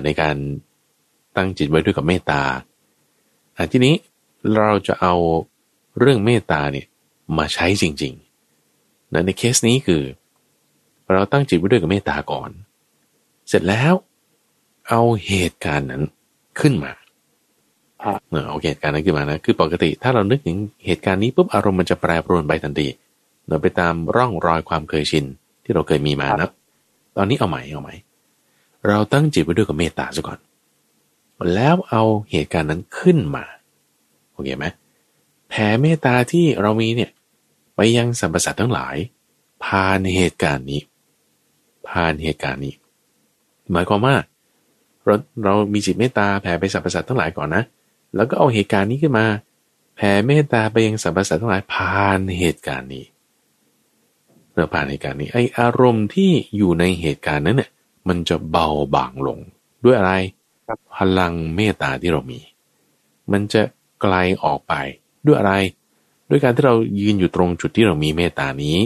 [0.06, 0.36] ในการ
[1.36, 2.42] ตั้งจิตไว้ด้วยกับเมตตา
[3.58, 3.96] อะทีนี้
[4.56, 5.16] เราจะเอา
[6.00, 6.88] เรื่องเมตตาเนี่ย
[7.38, 10.04] มาใช้จริงๆนะในเคสนี้คือ
[11.12, 12.50] เราตั้งจิตไว้ด้วยกับเมตตาก่อน
[13.48, 13.94] เสร็จแล้ว
[14.90, 16.04] เอาเหตุการณ์นั้น
[16.60, 16.92] ขึ้นมา
[18.04, 22.88] ครับเออเอาเหตุการณ์นั้นขึ้นมานะคือปกติ ถ้าเรานึกถึงเหตุการณ์นี้ปุ๊บอารมณ์มันจะแปรปรวนไปทันที
[23.48, 25.26] เราไปตามร่องรอยความเคยชิน
[25.64, 26.50] ที่เราเคยมีมานะ
[27.18, 27.96] ตอนนี้เอาใหม่เอาใหม่
[28.88, 30.40] เราตั้งจิตไว้ด้วยกับเมตตาซะก่อน
[31.54, 33.46] แล้วเอาเหตุการณ์นั้นขึ้นมา
[34.32, 34.66] โอเคไหม
[35.50, 37.12] แผ่เมตตาที่เรามีเนี่ย
[37.76, 38.96] ไปยังสรรพสัตว์ทั้งหลาย
[39.66, 40.82] ผ่านเหตุการณ์นี้
[41.88, 42.74] ผ่านเหตุการณ์นี้
[43.72, 44.16] หมายความว่า
[45.06, 47.64] เราเรามีจิตเมตตาแผ่ไปสรรพสัตว์ทั้งหลายก่อนนะ
[48.16, 49.26] แล้วก็เอาเหตุการณ์นี้ขึ้นมา
[49.96, 53.06] แผ่เมตตาไปยังสรรพสัตว์ทั้งหลายผ่านเหตุการณ์นี้
[54.52, 57.70] เมื่อผ่านเหตุการณ์นี้ไออารมณ์ที่อยู่ในเหตุการณ์นั้นเนี่ย
[58.08, 59.40] มันจะเบาบางลง
[59.86, 60.14] ด้วยอะไร
[60.96, 62.40] พลังเมตตาที่เรามี
[63.32, 63.62] มันจะ
[64.02, 64.74] ไกลออกไป
[65.26, 65.54] ด้วยอะไร
[66.30, 68.78] ด้วยการที่เรายืนอยู่ตรงจุดที่เรามีเมตตานี้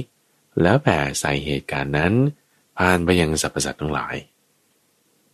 [0.62, 2.14] แล้วแผ่ใส่เหตุการณ์นั้น
[2.78, 4.16] ผ่านไปยังสรรพสัตว์ทั้งหลาย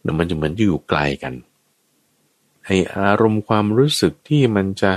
[0.02, 1.34] เดี๋ยวมันจะเหมือนอยู่ไกลกัน
[2.64, 4.92] ไออารมณ์ความรู้สึกที่มันจะ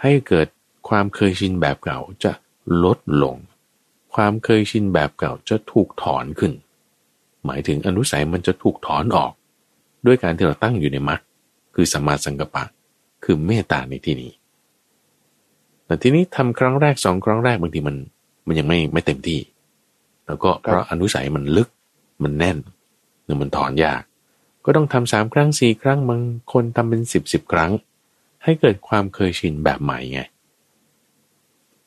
[0.00, 0.48] ให้เกิด
[0.88, 2.32] ความเคยชินแบบเก่าจะ
[2.84, 3.36] ลดลง
[4.14, 6.52] ความเคยชินแบบเก่าจะถูกถอนขึ้น
[7.44, 9.32] หมายถึงอนุสัยมันจะถูกถอนออก
[10.06, 11.20] ด้วยการที่เราตั้งอยู่ในมรรค
[11.74, 12.64] คือสัมมาสังกัปปะ
[13.24, 14.32] คือเมตตาในที่นี้
[15.86, 17.96] แต่ทีนี้ทำครั้งแรกสองครั้งแรกบางทีมัน
[18.46, 19.40] มันยังไม่ไม่เต็มที่
[20.26, 21.68] แล้วก็เพราะอนุสัยมันลึก
[22.22, 22.56] มันแน่น
[23.24, 24.02] หรือมันถอนยาก
[24.64, 27.72] ก็ต้องทำสามครั้งสี่ครั้งบางคนทำเป็นสิบสิบครั้ง
[28.44, 30.20] ให้เกิดความเคยชินแบบใหม่ไง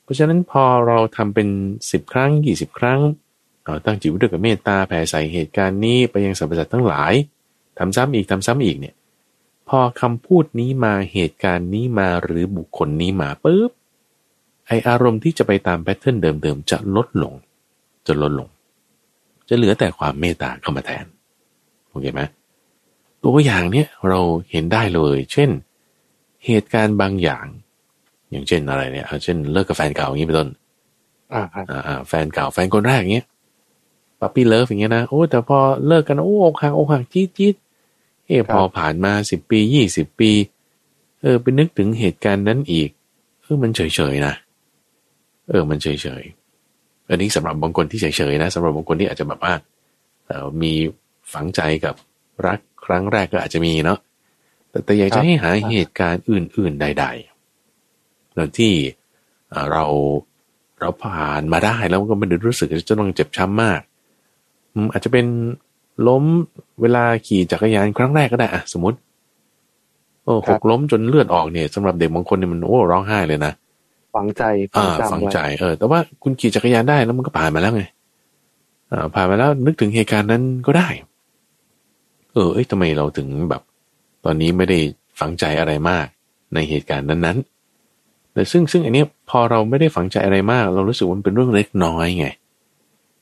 [0.04, 1.48] เพราะฉะนั้นพอเราทำเป็น
[1.92, 3.00] สิบครั้งยี่สิบครั้ง
[3.66, 7.14] เราตั้งจิตไว้ด้วยกับเมตตาแผ่ใส่เหตุการณ์นี้ไปยังสรรพสัตว์ทั้งหลาย
[7.80, 8.96] ทำซ้ำอีกทำซ้ำอีกเนี่ย
[9.70, 13.72] พอคำพูดนี้มาเหตุการณ์นี้มาหรือบุคคลนี้มาปุ๊บ
[14.68, 17.34] ไออารมณ์ที่จะไปตามแพทเทิร์นเดิมๆจะลดลง
[18.08, 18.50] จะลดลง
[19.50, 21.06] จะเหลือแต่ความเมตตาเข้ามาแทน
[21.90, 22.22] โอเคไหม
[23.24, 24.20] ตัวอย่างเนี่ยเรา
[24.52, 25.50] เห็นได้เลย เช่น
[26.46, 27.46] เหตุการณ์บางอย่าง
[28.32, 30.50] อย่างเช่นอะไรเนี่ยเอาเช่นเลิกกับแฟนเก่าอย่างนี้เป็นต้น
[31.34, 33.28] อ่าครับอ่าอ่าแฟนเก่าแฟนคนแรกอย่างเงี้ย
[34.22, 37.56] puppy love อย่างเงี้ยนะโอ้แต่พอเลิกกันโอ้อกหักอกหักจี๊ดจี๊ด
[38.28, 40.32] เออพอผ่านมาสิบปียี่สิบปี
[41.22, 42.90] เออไปนึกถึงเหตุการณ์นั้นอีก
[43.42, 44.34] เออมันเฉยเฉยๆนะ
[45.50, 49.54] เออมันเฉยเฉยๆอันนี้สำหรับบางคนที่เฉยเฉยๆนะสำหรับบางคนที่อาจจะแบบว่า
[50.28, 50.74] เออมี
[51.34, 51.96] ฝังใจกับ
[52.48, 54.00] รักครั้งแรกก็อาจจะมีเนาะ
[54.70, 58.74] แต่แต่อยากจะให้หาเหตุการณ์อื่น ๆใดๆแล้วที่
[59.50, 59.86] เอ่อเรา
[60.80, 63.82] เราผ่านมาได้แล้วก็ไม่ได้รู้สึกจะต้องเจ็บช้ำมาก
[64.92, 65.26] อาจจะเป็น
[66.08, 66.24] ล้ม
[66.82, 68.98] เวลาขี่จักรยานครั้งแรกก็ได้อะสมมติ
[70.24, 73.54] โอ้หกล้มจนเลือดออกเนี่ยสำหรับเด็กบางคนเนี่ยมันโอ้ร้องไห้เลยนะ
[74.16, 74.44] ฝังใจ
[74.78, 77.84] อ่าฝังใจเออแต่ว่าคุณขี่จักรยานได้แล้วมันก็ผ่านมาแล้วไง
[78.92, 80.88] อ่าผ่านมาแล้วนึกถึงเหตุการณ์นั้นก็ได้
[82.34, 83.62] เออ เอ้ยทำไมเราถึงแบบ
[84.26, 84.80] ตอนนี้ไม่ได้
[85.20, 86.06] ฝังใจอะไรมาก
[86.54, 92.28] ในเหตุการณ์นั้นๆแต่ซึ่งซึ่งอันนี้พอเราไม่ได้ฝังใจอะไรมาก เรารู้สึกว่ามันเป็นเรื่องเล็กน้อยไง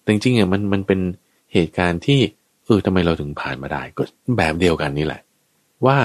[0.02, 1.00] แต่จริงๆอะมันมันเป็น
[1.54, 2.20] เหตุการณ์ที่
[2.66, 4.04] เออทำไมเราถึงผ่านมาได้ ก็
[4.38, 5.22] แบบเดียวกันนี่แหละ
[5.86, 5.98] ว่า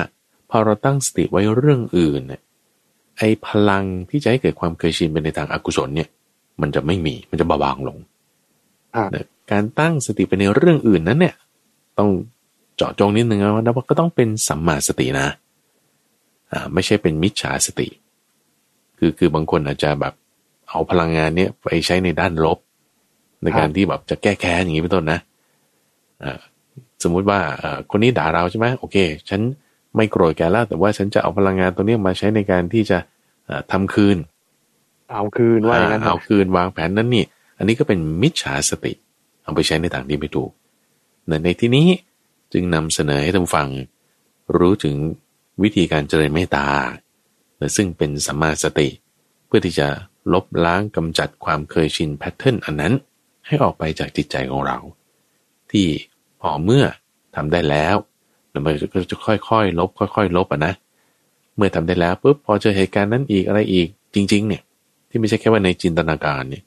[0.51, 2.43] พอเราตั้งสติไว้เรื่องอื่นเนี่ย
[3.19, 6.09] ไอ้พลังที่จะให้เกิดความเคยชินไปในทางอากุศลเนี่ย
[6.61, 7.99] มันจะไม่มีมันจะเบาบางลง
[9.53, 11.35] การตั้งสติไปในเรื่องอื่นนั้นเนี่ย
[11.99, 12.11] ต้อง
[12.77, 15.27] เจาะจงนิดนึงนะว่าก็ต้องเป็นสัมมาสตินะ
[16.53, 17.89] อ่าไม่ใช่เป็นมิจฉาสติ
[18.99, 20.15] คือคือบางคนอาจจะแบบ
[20.69, 22.59] เอาพลังงานเนี้ยไปใช้ในด้านลบ
[23.43, 25.34] ในการที่แบบจะแก้แค้นอย่างนี้เป็นต้นนะอ่า
[27.03, 27.39] สมมุติว่า
[27.91, 28.97] คนนี้ด่าเราใช่ไหมโอเค
[29.29, 29.41] ฉัน
[29.97, 32.99] ไม่โกรธแกแล้ว แต่ว่าฉันจะเอาพลังงานตัวนี้มาใช้ในการที่จะ
[33.73, 34.17] ทำคืน
[35.13, 37.25] เอาคืนว่าอย่างนั้นเอาคืนวางแผนนั้นนี่
[37.59, 38.93] อันนี้ก็เป็นมิจฉาสติ
[39.43, 40.51] เอาไปใช้ในทางที่ไม่ถูก
[41.45, 41.89] ในที่นี้
[42.53, 43.69] จึงนำเสนอให้ท่านฟัง
[44.57, 44.97] รู้ถึง
[45.63, 46.67] วิธีการเจริญเมตตา
[47.77, 48.89] ซึ่งเป็นสัมมาสติ
[49.47, 49.89] เพื่อที่จะ
[50.33, 52.93] ลบล้างกำจัดความเคยชิน pattern อันนั้น
[53.47, 54.79] ให้ออกไปจากจิตใจของเรา
[55.75, 55.89] ที่
[56.41, 56.85] พอเมื่อ
[57.37, 57.97] ทำได้แล้ว
[58.53, 58.63] มัน
[58.95, 60.75] ก็จะค่อยๆ ลบ ค่อย ๆ ลบอะนะ
[61.57, 64.63] เมื่อทำได้แล้วปุ๊บพอเจอเหตุการณ์นั้นอีกอะไรอีก จริง ๆ เนี่ย
[65.09, 66.63] ที่ไม่ใช่แค่ว่าในจินตนาการเนี่ย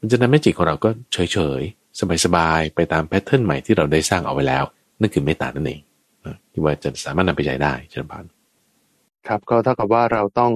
[0.00, 4.64] มันจะทำให้จิตของเราก็เฉยๆ สบายๆ ไปตาม pattern ใหม่ที่เราได้สร้างเอาไว้แล้ว
[5.00, 5.80] นั่นคือเมตตานั่นเอง
[6.52, 8.24] ที่ว่าจะสามารถนำไปใช้ได้เช่นพัน
[9.28, 10.52] ครับก็เท่ากับว่าเราต้อง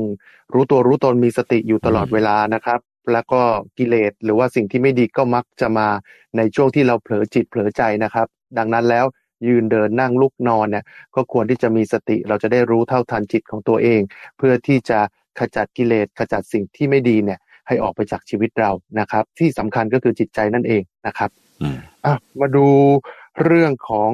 [0.55, 2.81] รู้ตัวรู้ตนมีสติอยู่ตลอดเวลานะครับ
[3.13, 3.41] แล้วก็
[3.79, 5.89] กิเลสหรือว่าสิ่งที่ไม่ดีก็มักจะมา
[6.37, 8.27] ในช่วงที่เราเผลอจิตเผลอใจนะครับ
[8.59, 9.05] ดังนั้นแล้ว
[9.49, 14.01] ยืนเดินนั่งลุกนอนเนี่ยก็ควรที่จะมีสติเราจะได้รู้เท่าทันจิตของตัวเอง
[14.39, 14.99] เพื่อที่จะ
[15.39, 21.31] ขจัดกิเลสขจัดสิ่งที่ไม่ดีเนี่ย ให้ออกไปจากชีวิตเรานะครับ ที่สำคัญก็คือจิตใจนั่นเองนะครับ
[22.05, 22.67] อะมาดู
[23.45, 24.13] เรื่องของ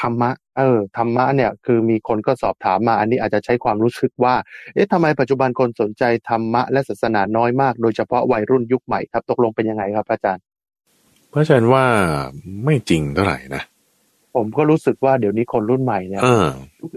[0.00, 4.34] ธรรมะ เออธรรมะเนี่ยคือมีคนก็สอบถามมา อันนี้อาจจะใช้ความรู้สึกว่า
[4.74, 10.44] เอ๊ะทำไมปัจจุบันคนสนใจธรรมะและศาสนาน้อยมาก โดยเฉพาะวัยรุ่นยุคใหม่ครับ ตกลงเป็นยังไงครับ อาจารย์
[11.32, 11.84] พระอาจารย์ว่า
[12.64, 13.62] ไม่จริงเท่าไหร่นะ
[14.36, 16.22] ผมก็รู้สึกว่าเดี๋ยวนี้คนรุ่นใหม่เนี่ย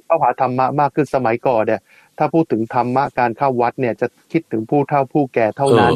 [0.06, 1.82] เข้าหาธรรมะมากขึ้นสมัยก่อนเนี่ย
[2.18, 5.92] ถ้าพูดถึงธรรมะการเข้าวัดเนี่ยจะคิดถึงผู้เฒ่าผู้แก่เท่านั้น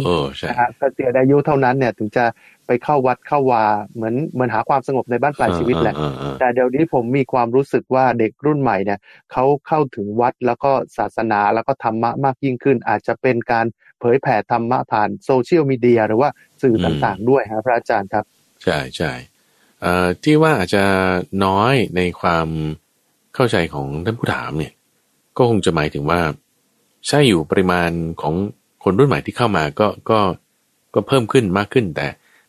[0.49, 2.25] นะฮะเกษียณอายุเท่านั้นเนี่ยถึงจะ
[2.67, 3.63] ไปเข้าวัดเข้าวา
[3.95, 5.95] เหมือนเหมือนหาความสงบในบ้านปลายชีวิตแหละ
[6.39, 8.99] แต่เดี๋ยวนี้ผมมีความรู้สึกว่าเด็กรุ่นใหม่เนี่ย
[9.31, 13.65] เขาเข้าถึงวัดแล้วก็ศาสนาแล้วก็ธรรมะมากยิ่งขึ้น อาจจะเป็นการ
[13.99, 16.29] เผยแผ่ธรรมะผ่านโซเชียลมีเดียหรือว่า
[16.61, 18.23] สื่อต่างๆ ด้วยครับพระอาจารย์ครับ
[18.63, 19.11] ใช่ใช่
[20.23, 20.83] ที่ว่าอาจจะ
[21.45, 22.47] น้อยในความ
[23.35, 24.73] เข้าใจของท่านผู้ถามเนี่ย
[25.37, 26.21] ก็คงจะหมายถึงว่า
[27.07, 28.35] ใช่อยู่ปริมาณของ
[28.83, 30.19] คนรุ่นใหม่ที่เข้ามาก็ก็
[30.93, 32.07] ก็เพิ่มขึ้นมากขึ้นแต่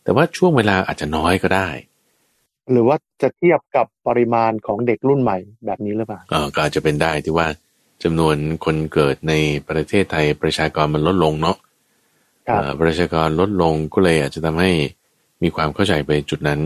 [0.09, 1.69] แต่ว่าช่วงเวลาอาจจะน้อยก็ได้
[2.71, 7.47] หรือว่าจะเทียบกับปริมาณของเด็กรุ่นใหม่แบบนี้หรือเปล่าอ่าก็อาจจะเป็นได้ที่ว่า
[8.03, 9.35] จำนวนคนเกิดใน
[9.69, 11.57] ประเทศไทยประชากรมันลดลงเนาะ
[12.81, 14.71] ประชากรลดลงก็เลยอาจจะทำให้
[15.43, 16.61] มีความเข้าใจไปจุดนั้น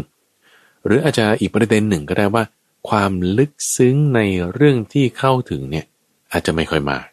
[0.85, 2.44] หรืออาจจะอีกประเด็นหนึ่งก็ได้ว่า
[2.88, 4.20] ความลึกซึ้งใน
[4.52, 5.87] เรื่องที่เข้าถึงเนี่ย
[6.33, 7.05] อาจจะไม่ค่อยมาก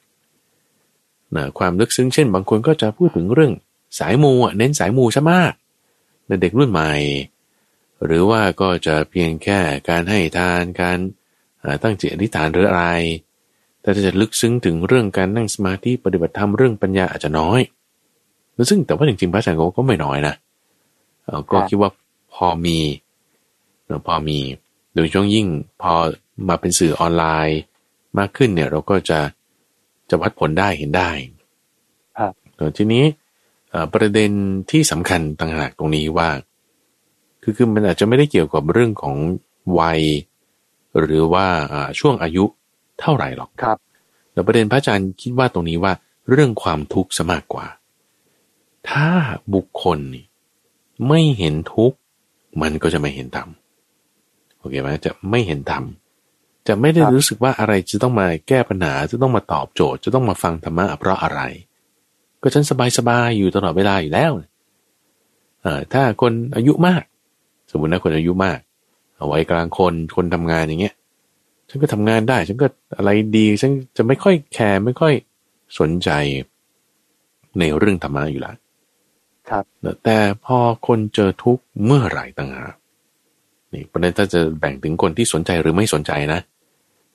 [1.36, 3.54] นะความลึกซึ้งเช่น บางคนก็จะพูดถึงเรื่อง
[4.00, 5.69] สายมูเน้นสายมูซะมากใน
[6.42, 6.92] เด็กรุ่นใหม่
[8.06, 10.98] หรือว่าก็จะเพียงแค่การให้ทานการ
[11.84, 12.86] ตั้งจิตอธิษฐานหรืออะไร
[13.82, 17.62] แต่จะลึกซึ้งถึงเรื่องการนั่งสมาธิปฏิบัติธรรมเรื่องปัญญาอาจจะน้อย
[18.54, 20.36] แล้วซึ่งแต่ว่าจริงๆพระอาจารย์ก็ไม่น้อยนะ
[21.52, 21.92] ก็คิดว่า
[22.34, 22.78] พอมี
[24.08, 24.40] พอมี
[24.96, 25.48] โดยช่วงยิ่ง
[25.82, 25.94] พอ
[26.48, 27.60] มาเป็นสื่อออนไลน์
[28.18, 29.20] มากขึ้นเนี่ยเราก็จะ
[30.10, 31.10] จะวัดผลได้เห็นได้
[32.18, 33.04] ครับทีนี้
[33.94, 34.32] ประเด็น
[34.72, 36.30] ที่สำคัญต่างหากตรงนี้ว่า
[37.42, 39.16] คือคือมันอาจจะไม่ได้เกี่ยวกับเรื่องของ
[39.80, 40.02] วัย
[41.00, 41.48] หรือว่า
[42.00, 42.46] ช่วงอายุ
[43.00, 43.78] เท่าไหร่หรอกครับ
[44.32, 45.94] แต่ประเด็นพระอาจารย์คิดว่าตรงนี้ว่า
[46.30, 47.66] เรื่องความทุกข์ซะมากกว่า
[48.90, 49.08] ถ้า
[49.54, 50.00] บุคคล
[51.08, 51.98] ไม่เห็นทุกข์
[52.62, 53.50] มันก็จะไม่เห็นธรรม
[54.60, 55.84] โอเคไหมจะไม่เห็นธรรม
[56.68, 61.42] จะไม่ได้รู้สึกว่าอะไรจะต้องมาแก้ปัญหาจะต้องมาตอบโจทย์ จะต้องมาฟังธรรมะเพราะอะไร
[62.42, 62.64] ก็ฉัน
[62.98, 64.32] สบายๆอยู่ตลอดเวลาอยู่แล้ว
[65.62, 67.04] เออถ้าคนอายุมาก
[67.72, 68.60] สมมตินะคนอายุมาก
[69.18, 70.96] เอาไว้กลางคนคนทำงานอย่างเงี้ย
[71.70, 75.14] ฉันก็ทำงานได้ ฉันก็อะไรดี ฉันจะไม่ค่อยแคร์ไม่ค่อย
[75.80, 76.10] สนใจ
[77.60, 78.56] ในเรื่องธรรมะอยู่แล้ว
[79.50, 79.64] ครับ
[80.06, 82.74] แต่พอคนเจอทุกข์เมื่อไหร่ต่างหาก
[83.74, 86.40] นี่ประเด็นถ้าจะแบ่งถึงคนที่สนใจหรือไม่สนใจนะ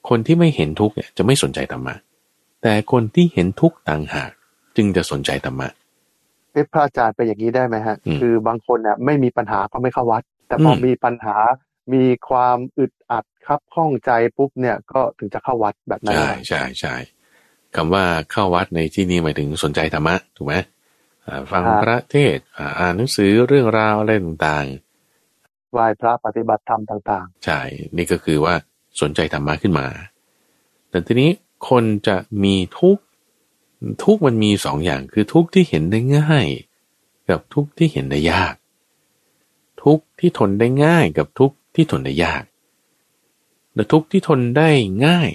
[0.09, 1.95] คนที่ไม่เห็นทุกข์เนี่ยจะไม่สนใจธรรมะ
[2.61, 4.31] แต่คนที่เห็นทุกข์ต่างหาก
[4.77, 5.69] จึงจะสนใจธรรมะ
[6.51, 11.35] เอ๊ะพระอาจารย์เป็นอย่างนี้ได้ไหมฮะอืมคือบางคนเนี่ยไม่มีปัญหาก็ไม่เข้าวัด แต่พออมมีปัญหา
[11.93, 16.95] มีความอึดอัดครับข้องใจปุ๊บเนี่ยก็ถึงจะเข้าวัดแบบนั้นใช่เหรอใช่ใช่
[17.75, 20.55] คำว่าเข้าวัดในที่นี้หมายถึงสนใจธรรมะถูกไหม
[21.25, 24.65] อ่าฟังพระเทศน์อ่าอ่านหนังสือเรื่องราวอะไรต่าง
[25.71, 27.59] ไหว้พระปฏิบัติธรรมต่างๆ ใช่
[27.97, 28.53] นี่ก็คือว่า
[29.01, 29.87] สนใจธรรมะขึ้นมา
[30.89, 31.31] แต่ทีนี้
[31.69, 33.03] คนจะมีทุกข์
[34.03, 36.47] ทุกข์มันมีสองอย่างคือทุกข์ที่เห็นได้ง่าย
[37.29, 38.55] กับทุกข์ที่เห็นได้ยาก
[39.83, 42.43] ทุกข์ที่ทนได้ง่ายกับทุกข์ที่ทนได้ยาก
[43.73, 44.69] และทุกข์ที่ทนได้
[45.05, 45.29] ง่าย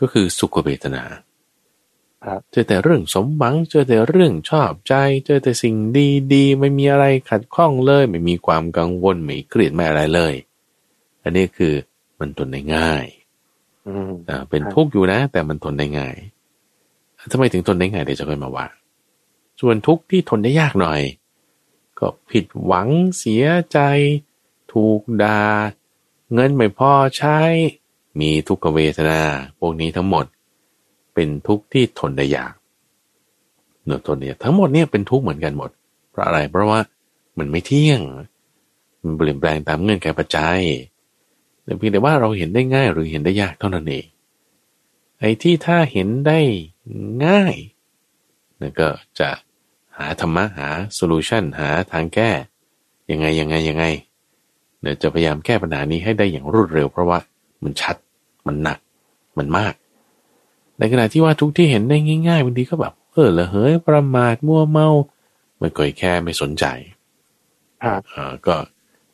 [0.00, 4.94] ก็คือสุขเวทนาๆครับเจอแต่เรื่องสมหวังเจอแต่เรื่องชอบใจ
[5.26, 5.74] เจอแต่สิ่ง
[6.32, 10.34] ดีๆ ไม่มีอะไรขัดข้องเลย ไม่มีความกังวลไม่เครียดไม่อะไรเลย
[11.22, 11.74] อันนี้คือ
[12.18, 13.06] มันทนได้ง่าย
[13.86, 16.16] อืมอ่าเป็นครับทุกข์อยู่นะ แต่มันทนได้ง่าย
[17.32, 18.66] ทำไมถึงทนได้ง่ายเดี๋ยวจะค่อยมาว่า
[19.60, 21.00] ส่วนทุกข์ที่ทนได้ยากหน่อย
[21.98, 23.78] ก็ผิดหวังเสียใจ
[24.72, 25.40] ถูกดา่า
[26.34, 27.38] เงินไม่พอใช้
[28.20, 29.20] มีทุกขเวทนา
[29.58, 30.24] พวกนี้ทั้งหมด
[31.14, 32.54] เป็นทุกข์ที่ทนได้ยาก
[33.84, 35.70] เนื้อทนเนี่ยทั้งหมดเนี่ยเป็นทุกข์เหมือนกันหมด
[36.10, 36.80] เพราะอะไร เพราะว่า
[37.38, 38.00] มันไม่เที่ยง
[39.02, 40.60] มันเปลี่ยนแปลงตามเงื่อนไขปัจจัย
[41.62, 44.06] แต่เพียงแต่ว่าเราเห็นได้ง่ายหรือเห็นได้ยากเท่านั้นเอง
[45.20, 46.38] ไอ้ที่ถ้าเห็นได้
[47.24, 47.54] ง่าย
[48.60, 48.88] นั่นก็
[49.20, 49.30] จะ
[49.98, 52.30] หาธรรมะหาโซลูชันหาทางแก้
[53.10, 53.84] ยังไงยังไงยังไง
[54.80, 57.18] เดี๋ยวจะพยายามแก้ปัญหานี้ให้ได้อย่างรวดเร็ว เพราะว่า
[57.62, 57.96] มันชัด
[58.46, 58.78] มันหนัก
[59.38, 59.74] มันมาก
[60.78, 61.96] ในขณะที่ว่าทุกที่เห็นได้
[62.28, 64.88] ง่ายๆบางทีก็แบบเออละเหยประมาทมัวเมา
[65.58, 66.64] ไม่ก่อยแค่ไม่สนใจ
[67.82, 68.56] ครับอ่าก็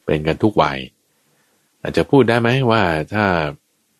[0.05, 0.79] เป็นกันทุกวัย
[1.83, 2.83] อาจจะพูดได้ไหมว่า
[3.13, 3.25] ถ้า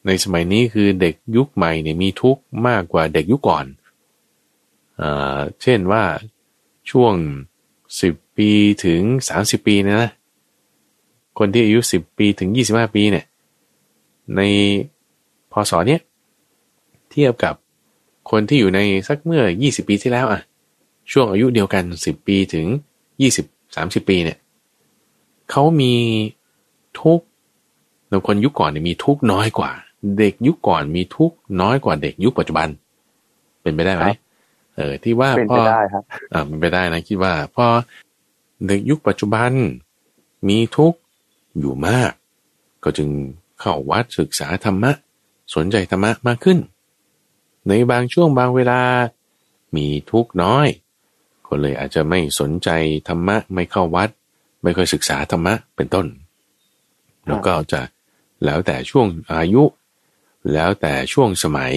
[0.07, 3.67] ในสมัยนี้คือเด็กยุคใหม่เนี่ยมีทุกข์มากกว่าเด็กยุคก่อน
[5.01, 6.05] อ่าเช่นว่า
[6.91, 7.15] ช่วง
[8.01, 8.51] สิบปี
[8.85, 10.11] ถึงสามสิบปีนยนะ
[11.39, 13.27] คนที่อายุสิบปีถึงยี่สิบห้าปีเนี่ย
[14.37, 14.41] ใน
[15.53, 16.01] พศเนี้ย
[17.11, 17.55] เทียบกับ
[18.31, 20.41] คนที่อยู่ในสักเมื่อยี่สิบปีที่แล้วอะ
[21.13, 22.67] ช่วงอายุเดียวกันสิบปีถึง
[23.21, 24.39] ยี่สิบสามสิบปีเนี่ย
[25.51, 25.95] เขามี
[27.01, 27.25] ทุกข์
[28.09, 29.71] แต่คนยุคก่อนเนี่ยมีทุกข์น้อยกว่า
[30.19, 32.69] เด็กยุคก่อนมีทุกข์น้อยกว่าเด็กยุคปัจจุบัน
[33.63, 34.17] เป็นไปได้ไหมครับ
[34.77, 37.67] เออ ที่ว่าเป็นพไปอได้ครับอ่าเป็นไปได้นะคิดว่าพอ
[38.67, 39.51] เด็กยุคปัจจุบัน
[40.49, 40.99] มีทุกข์
[41.59, 42.13] อยู่มาก
[42.85, 43.09] ก็จึง
[43.61, 44.93] เข้าวัดศึกษาธรรมะ
[45.55, 46.59] สนใจธรรมะมากขึ้น
[47.69, 48.81] ในบางช่วงบางเวลา
[49.77, 50.67] มีทุกข์น้อย
[51.47, 52.69] ก็เลยอาจจะไม่สนใจ
[53.09, 54.09] ธรรมะไม่เข้าวัด
[54.63, 56.07] ไม่ค่อยศึกษาธรรมะเป็นต้น
[57.27, 57.81] แล้วก็จะ
[58.45, 59.63] แล้วแต่ช่วงอายุ
[60.53, 61.75] แล้วแต่ช่วงสมัย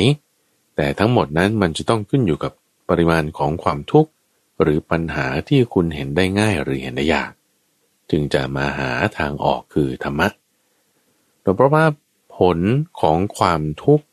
[0.76, 2.52] แต่ทั้งหมดนั้นมันจะต้องขึ้นอยู่กับ
[2.90, 4.12] ปริมาณของความทุกข์
[4.62, 7.32] หรือปัญหาที่คุณเห็นได้ง่ายหรือเห็นได้ยาก
[8.12, 10.28] จึงจะมาหาทางออกคือธรรมะ
[11.56, 11.86] เพราะว่า
[12.38, 12.60] ผล
[13.02, 14.06] ของความทุกข์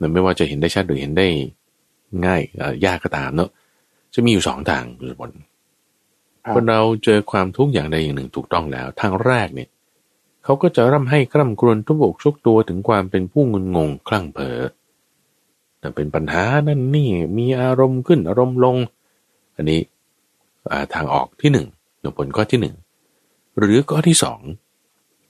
[0.00, 1.28] นั้นไม่ว่าจะเห็นได้ชัดหรือเห็นได้
[2.26, 3.50] ง่ายเอ่อยากก็ตามเนอะ
[4.14, 5.30] จะมีอยู่สองทางคือผล
[6.44, 9.68] ครับคนเราเจอความทุกข์อย่างใดอย่างหนึ่งถูกต้องแล้ว ทางแรกเนี่ย
[10.44, 14.60] เขาก็จะร่ำให้คร่ำครวญทุบอกชกตัวถึงความเป็นผู้งุนงงคลั่งเผลอ
[15.78, 18.76] แต่เป็นปัญหานั่นนี่มีอารมณ์ขึ้นอารมณ์ลง
[19.56, 21.66] อันนี้าทางออกที่หนึ่ง
[22.18, 22.76] ผลข้อที่หนึ่ง
[23.58, 24.40] หรือข้อที่สอง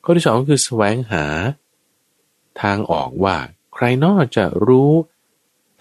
[0.04, 1.24] ข้อที่สองคือแสวงหา
[2.62, 3.36] ทางออกว่า
[3.74, 4.90] ใครนอกจะรู้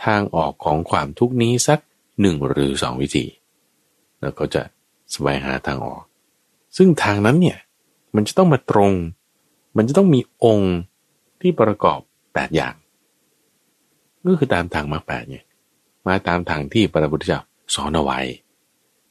[0.06, 1.80] ทางออกของความทุกนี้สัก
[2.22, 3.26] หนึ่งหรือสองวิธี
[4.22, 4.62] แล้วก็จะ
[5.12, 6.04] แสวงหาทางออก
[6.78, 7.60] ซึ่งทางนั้นเนี่ย
[8.16, 8.92] มันจะต้องมาตรง
[9.78, 10.76] มันจะต้องมีองค์
[11.42, 12.00] ที่ประกอบ
[12.34, 12.76] แปดอย่าง
[14.26, 15.40] ก็คือตามทางมรรคแปดไง
[16.08, 17.40] มาตามทางที่พระพุทธเจ้า
[17.74, 18.20] สอนเอาไว้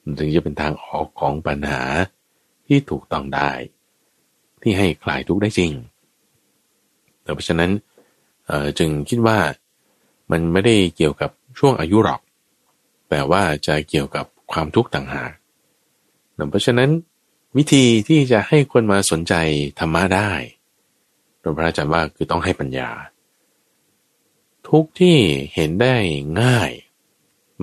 [0.03, 1.83] มันถึงจะเป็นทางออกของปัญหา
[2.67, 3.51] ที่ถูกต้องได้
[4.63, 5.73] ที่ให้คลายทุกข์ได้จริง
[7.23, 7.71] แต่เพราะฉะนั้น
[8.79, 9.39] จึงคิดว่า
[10.31, 12.21] มันไม่ได้เกี่ยวกับช่วงอายุหรอก
[13.11, 15.33] แต่ว่าจะเกี่ยวกับความทุกข์ต่างหาก
[16.51, 16.91] เพราะฉะนั้น
[17.57, 19.35] วิธีที่จะให้คนมาสนใจ
[19.79, 20.31] ธรรมะได้
[21.41, 22.91] หลวงพระอาจารย์ว่าคือต้องให้ปัญญา
[24.69, 25.17] ทุกที่
[25.55, 25.95] เห็นได้
[26.43, 26.71] ง่าย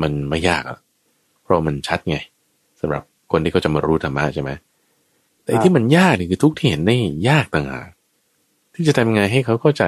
[0.01, 0.79] มันไม่ยากอะ
[1.43, 2.17] เพราะมันชัดไง
[2.79, 4.51] สำหรับคนที่เขาจะมารู้ธรรมะใช่ไหม
[5.43, 6.95] แต่ที่มันยากนี่คือทุกที่เห็นได้
[7.29, 7.89] ยากต่างหาก
[8.73, 9.83] ที่จะทำยังไงให้เขาเข้าใจ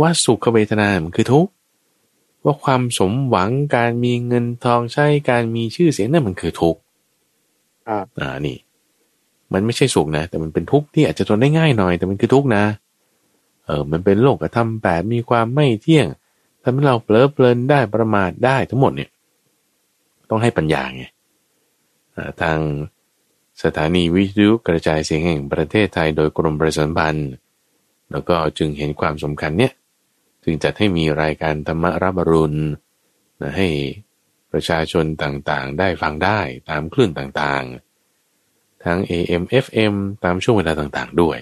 [0.00, 1.52] ว่าสุขเวทนา มันคือทุกข์
[2.44, 6.80] ว่าความสมหวังการมีเงินทองใช้การมีชื่อเสียงนั่นมันคือทุกข์
[7.88, 8.56] อ่าอ่านี่
[9.52, 12.64] มันไม่ใช่สุขนะ แต่มันเป็นทุกข์ที่อาจจะทนได้ง่ายหน่อย แต่มันคือทุกข์นะ
[13.64, 16.06] เออ มันเป็นโลกธรรมแปดมีความไม่เที่ยง
[16.62, 19.10] ทำให้เราเผลอเพลินได้ประมาทได้ทั้งหมดเนี่ย
[20.30, 21.04] ต้องให้ปัญญาไง
[22.42, 22.58] ทาง
[23.62, 27.30] สถานีวิทยุกระจายเสียงแห่งประเทศไทยโดยกรมประชาสัมพันธ์
[28.10, 29.72] แล้วก็จึงเห็นความสำคัญเนี่ย
[30.44, 32.58] จึงจัดให้มีรายการธรรมรับรุณ
[33.40, 33.68] นะให้
[34.52, 37.89] ประชาชนต่างๆ ได้ฟังได้ตามคลื่นต่างๆ
[38.84, 41.38] ทั้ง AM FM ตามช่วงเวลาต่างๆ ด้วย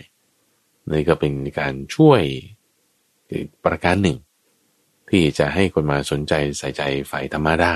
[0.90, 2.22] นี่ก็เป็นการช่วย
[3.64, 4.18] ประการหนึ่ง
[5.11, 7.74] ที่จะให้คนมาสนใจใส่ใจฝ่ายธรรมะได้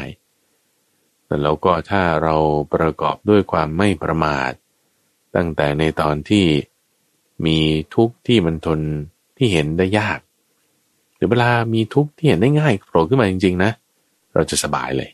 [1.43, 2.37] แล้วก็ถ้าเรา
[2.75, 4.53] ประกอบด้วยความไม่ประมาท
[5.37, 6.47] ตั้งแต่ในตอนที่
[7.47, 7.59] มี
[7.95, 8.81] ทุกข์ที่มันทน
[9.37, 10.19] ที่เห็นได้ยาก
[11.17, 13.71] หรือเวลามีทุกข์ที่เห็นได้ง่ายโผล่ขึ้นมาจริงๆนะ
[14.35, 15.11] เราจะสบายเลย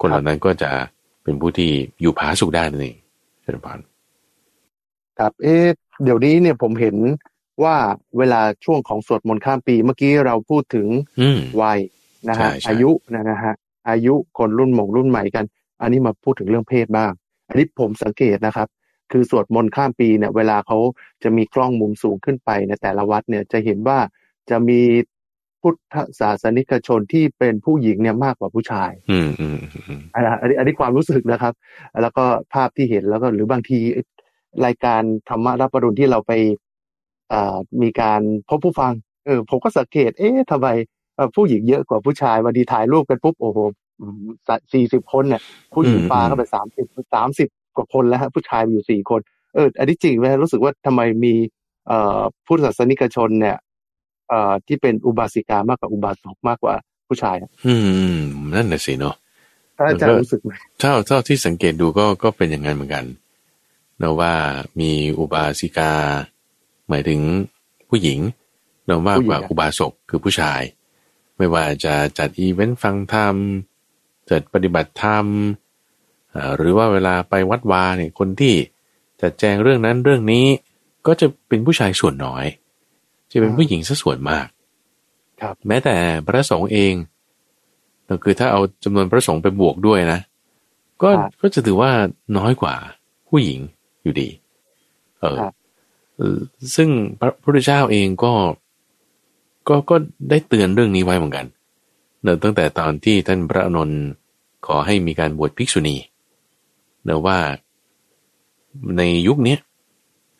[0.00, 0.70] คนเหล่านั้นก็จะ
[1.22, 2.96] เป็นผู้ที่อยู่ผาสุขได้นั่นเอง
[3.44, 3.78] เชิญพาน
[5.18, 5.56] ครับเอ๊
[6.04, 6.96] เดี๋ยวนี้เนี่ยผมเห็น
[7.64, 7.76] ว่า
[8.18, 10.86] เวลาช่วงของสวดมนต์ข้ามปีเมื่อกี้เราพูดถึง
[11.62, 11.78] วัย
[12.28, 13.54] นะฮะอายุนะฮะ
[13.88, 15.44] อายุคนรุ่นหม่งรุ่นใหม่กัน
[15.82, 17.12] อันนี้มาพูดถึงเรื่องเพศบ้าง
[17.48, 18.68] อันนี้ผมสังเกตนะครับ
[19.12, 20.78] คือสวดมนต์ข้ามปีเนี่ย เวลาเขา
[21.22, 23.98] จะมีกล้องมุมสูงขึ้นไปในแต่ละวัดเนี่ยจะเห็นว่า
[24.50, 24.80] จะมี
[25.64, 29.56] พุทธศาสนิกชนที่เป็นผู้หญิงเนี่ยมากกว่าผู้ชาย อืมอืม
[30.14, 31.54] อันนี้อันนี้ความรู้สึกนะครับ
[32.02, 32.24] แล้วก็
[32.54, 33.78] ภาพที่เห็นแล้วก็หรือบางที
[34.66, 36.32] รายการธรรมรับปรุณที่เราไป
[37.82, 38.92] มีการพบผู้ฟัง
[39.26, 40.68] เออ ผมก็สังเกต เอ๊ะทำไม
[41.36, 43.58] ผู้หญิงเยอะกว่าผู้ชายวันดีถ่ายรูปกันปุ๊บโอ้โห
[44.72, 45.42] สี่สิบคนเนี่ย
[45.74, 49.20] ผู้หญิงปลาเข้าไปสามสิบสามสิบกว่าคนแล้วฮะผู้ชายอยู่สี่คน
[49.54, 51.34] เออ อันนี้จริงไหมรู้สึกว่าทำไมมี
[51.88, 53.56] เอ่อผู้ศาสนิกชนเนี่ย
[54.28, 56.74] เอ่อที่เป็นอุบาสิกามากกว่าอุบาสกมากกว่า
[57.08, 57.74] ผู้ชาย อื
[58.16, 58.18] ม
[58.54, 59.16] นั่นแหละสิเนาะ
[59.78, 63.04] อาจารย์รู้สึกไหมเท่าเท่าที่สังเกตดูก็ก็เป็นอย่างนั้นเหมือนกัน
[63.98, 64.32] เนาะว่า
[64.80, 65.92] มีอุบาสิกา
[66.88, 67.20] หมายถึง
[67.88, 68.18] ผู้หญิง
[68.86, 70.60] เนาะมากกว่าอุบาสกคือผู้ชาย
[71.36, 73.36] ไม่ว่าจะจัดอีเวนต์ฟังธรรม
[74.30, 75.26] จัดปฏิบัติธรรม
[76.56, 78.54] หรือว่าเวลาไปวัดวาเนี่ยคนที่
[79.22, 80.46] จัดแจงเรื่องนั้นเรื่องนี้
[81.06, 82.44] ก็จะเป็นผู้ชายส่วนน้อย
[83.34, 84.46] จะเป็นผู้หญิงซะส่วนมาก
[85.40, 86.94] ครับ แม้แต่พระสงฆ์เอง
[88.08, 90.20] ก็คือถ้าเอาจำนวนพระสงฆ์ไปบวกด้วยนะ
[91.02, 91.90] ก็ก็จะถือว่า
[92.38, 92.74] น้อยกว่า
[93.28, 93.60] ผู้หญิง
[94.02, 94.28] อยู่ดี
[95.18, 96.38] เออ
[96.76, 96.88] ซึ่ง
[97.20, 98.32] พระพุทธเจ้าเองก็
[99.68, 99.96] ก็ก็
[100.30, 101.46] ได้เตือนเรื่องนี้ไว้เหมือนกัน
[102.22, 104.00] เนื่องตั้งแต่ตอนที่ท่านพระนนท์
[104.66, 105.96] ขอให้มีการบวชภิกษุณี
[107.04, 107.38] เนื่อว่า
[108.98, 109.56] ในยุคนี้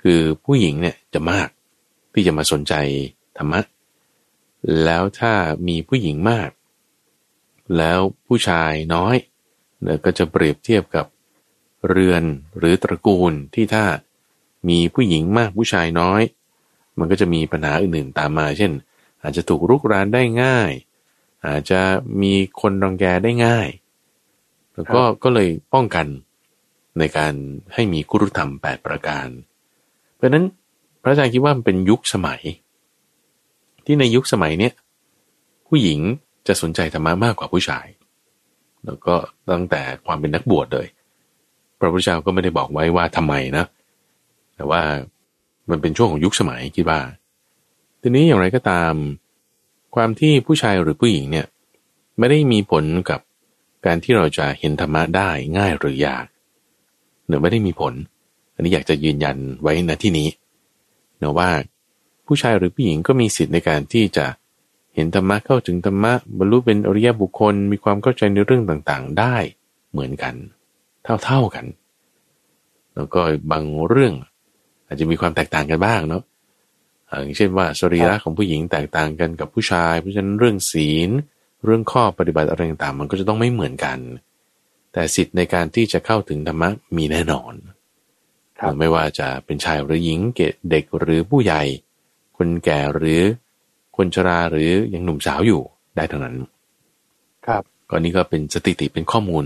[0.02, 1.48] คือผู้หญิงเนี่ยจะมาก
[2.14, 2.74] ที่จะมาสนใจ
[3.36, 3.60] ธรรมะ
[4.84, 5.34] แล้วถ้า
[5.68, 6.50] มีผู้หญิงมาก
[7.76, 9.16] แล้วผู้ชายน้อย
[9.82, 11.06] เนี่ยก็จะเปรียบเทียบกับ
[11.88, 12.22] เรือน
[12.58, 13.84] หรือตระกูลที่ถ้า
[14.68, 16.22] มีผู้หญิงมากผู้ชายน้อย
[16.98, 18.72] มันก็จะมีปัญหาอื่นๆตามมา เช่น
[19.22, 20.70] อาจจะถูกรุกรานได้ง่าย
[21.46, 21.80] อาจจะ
[22.22, 23.68] มีคนรังแกได้ง่าย
[24.74, 26.06] แล้วก็ก็เลยป้องกัน
[26.98, 27.34] ในการ
[27.74, 29.28] ให้มีกุรุธรรมแปดประการ
[30.14, 30.44] เพราะนั้น
[31.04, 32.40] พระอาจารย์คิดว่ามันเป็นยุคสมัย
[33.84, 34.72] ที่ในยุคสมัยเนี้ย
[35.68, 36.00] ผู้หญิง
[36.46, 37.86] จะสนใจธรรมะมากกว่าผู้ชาย
[38.84, 39.14] แล้วก็
[39.50, 40.86] ตั้งแต่ความเป็นนักบวชเลย
[41.78, 43.64] พระพุทธเจ้าก็ไม่ได้บอกไว้ว่าทำไมนะ
[44.56, 44.82] แต่ว่า
[45.70, 47.00] มันเป็นช่วงของยุคสมัยคิดว่า
[48.02, 48.92] ทีนี้อย่างไรก็ตาม
[49.94, 51.46] ความที่ผู้ชายหรือผู้หญิงเนี่ย
[52.18, 53.20] ไม่ได้มีผลกับ
[53.86, 56.26] การที่เราจะเห็นธรรมะได้ง่ายหรือยาก
[57.26, 57.94] เนือไม่ได้มีผล
[58.54, 60.28] อันนี้อยากจะยืนยันไว้ณที่นี้
[61.24, 61.50] นือว่า
[62.26, 64.26] ผู้ชายหรือผู้หญิงก็มีสิทธิ์ในการที่จะ
[64.94, 69.36] เห็นธรรมะเข้าถึงธรรมะบรรลุเป็นอริยบุคคล มีความเข้าใจในเรื่องต่างๆ ได้
[69.92, 70.34] เหมือนกัน
[71.24, 71.66] เท่าๆกัน
[72.94, 74.14] แล้วก็บางเรื่อง
[74.86, 76.22] อาจจะมีความแตกต่างกันบ้างเนาะ
[77.22, 81.10] อย่างเช่นว่าสรีระของผู้หญิงแตกต่างกันกับผู้ชาย เพราะฉะนั้นเรื่องศีล
[81.64, 83.98] เรื่องข้อปฏิบัติอะไรต่างๆมันก็จะต้องไม่เหมือนกัน
[84.92, 87.52] แต่สิทธิ์ในการที่จะเข้าถึงธรรมะมีแน่นอน
[88.78, 90.20] ไม่ว่าจะเป็นชายหรือหญิง
[90.70, 91.62] เด็กหรือผู้ใหญ่
[92.36, 93.22] คนแก่หรือ
[93.96, 95.62] คนชราหรือยังหนุ่มสาวอยู่
[95.96, 96.36] ได้ทั้งนั้น
[97.46, 99.44] ครับก่อนนี้ก็เป็นสถิติเป็นข้อมูล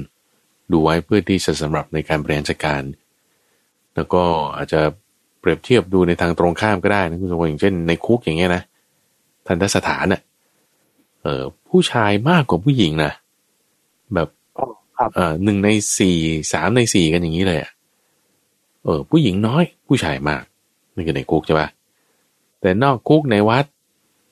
[0.72, 2.82] ดูไว้เพื่อที่จะสำหรับในการบริหารจัดการ
[3.94, 4.22] แล้วก็
[4.56, 4.80] อาจจะ
[5.40, 8.62] เปรียบเทียบดูในทางตรงข้ามก็ได้นะคุณสมบัติอย่างเช่นในคุกอย่างเงี้ยนะ
[9.46, 10.20] ทันทสถานเนี่ย
[11.22, 13.12] เออผู้ชายมากกว่าผู้หญิงนะ
[14.14, 14.28] แบบ
[15.14, 16.16] เออหนึ่งในสี่
[16.52, 17.70] สามในสี่กันอย่างนี้เลยอะ
[18.85, 20.43] เออผู้หญิงน้อย ผู้ชายมาก
[20.95, 21.68] นี่คือในคุกใช่ปะ
[22.61, 23.64] แต่นอกคุกในวัด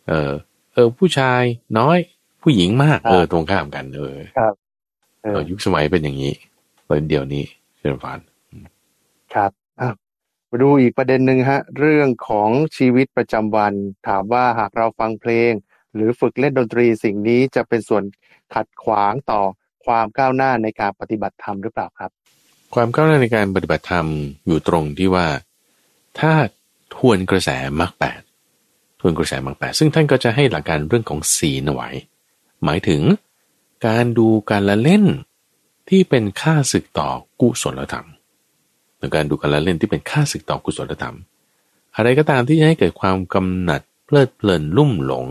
[0.09, 0.33] เออ
[0.73, 1.43] เออผู้ชาย
[1.79, 1.99] น้อย
[2.43, 4.55] ผู้หญิงมาก เออตรงข้ามกันเออครับ
[5.23, 6.33] เออยุคสมัยเป็นอย่างนี้
[6.87, 7.45] ตอนเดี๋ยวนี้
[7.77, 8.19] เชิเริญพร
[9.35, 9.91] ครับอะ
[10.51, 13.73] มาดูอีกประเด็นหนึ่งฮะ เรื่องของชีวิตประจำวัน
[14.09, 15.53] ถามว่าหากเราฟังเพลง
[15.95, 18.05] หรือฝึกเล่นดนตรีสิ่งนี้จะเป็นส่วน
[18.55, 19.43] ขัดขวางต่อ
[19.87, 22.11] ความก้าวหน้าในการปฏิบัติธรรมหรือเปล่าครับ
[22.75, 24.07] ความก้าวหน้าในการปฏิบัติธรรม
[24.47, 25.27] อยู่ตรงที่ว่า
[26.19, 26.33] ถ้า
[26.95, 27.51] ทวนกระแส
[27.81, 28.21] มรรคแปด
[29.01, 31.89] ทวนกระแสมรรคแปดซึ่งท่านก็จะให้หลักการเรื่องของศีลไว้
[32.65, 33.03] หมายถึง
[33.87, 35.05] การดูการละเล่น
[35.89, 37.09] ที่เป็นค่าศึกต่อ
[37.41, 38.07] กุศลธรรม
[38.99, 41.17] ในการดูการละเล่นที่เป็นค่าศึกต่อกุศลธรรม
[41.97, 45.29] อะไรก็ตามที่จะให้เกิดความกำหนัดเพลิดเพลินลุ่มหลง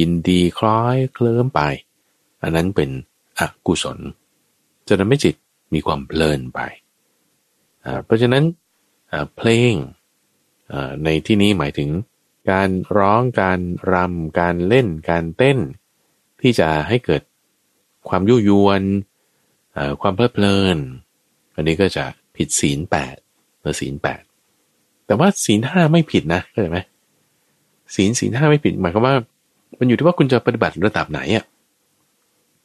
[0.00, 1.60] ยินดีคล้อยเคลิ้มไป
[2.42, 2.90] อันนั้นเป็น
[3.38, 3.98] อกุศล
[4.88, 5.34] จะทำให้จิต
[5.72, 6.60] มีความเพลินไป
[8.04, 8.44] เพราะฉะนั้น
[9.36, 9.74] เพลง
[11.04, 11.90] ในที่นี้หมายถึง
[12.50, 13.60] การร้องการ
[13.92, 15.58] รำการเล่นการเต้น
[16.40, 17.22] ที่จะให้เกิด
[18.08, 18.82] ความยุยวน
[20.02, 20.78] ความเพลิดเพลิน
[21.54, 22.04] อันนี้ก็จะ
[22.36, 23.16] ผิดศีลแปด
[23.60, 24.22] หรือศีลแปด
[25.06, 26.78] แต่ว่าศีลห้าไม่ผิดนะเข้าใจไหม
[27.94, 29.14] ศีลศีลห้าไม่ผิดหมายความว่า
[29.78, 31.44] มันอยู่ที่ว่าคุณจะปฏิบัติระดับไหนอะ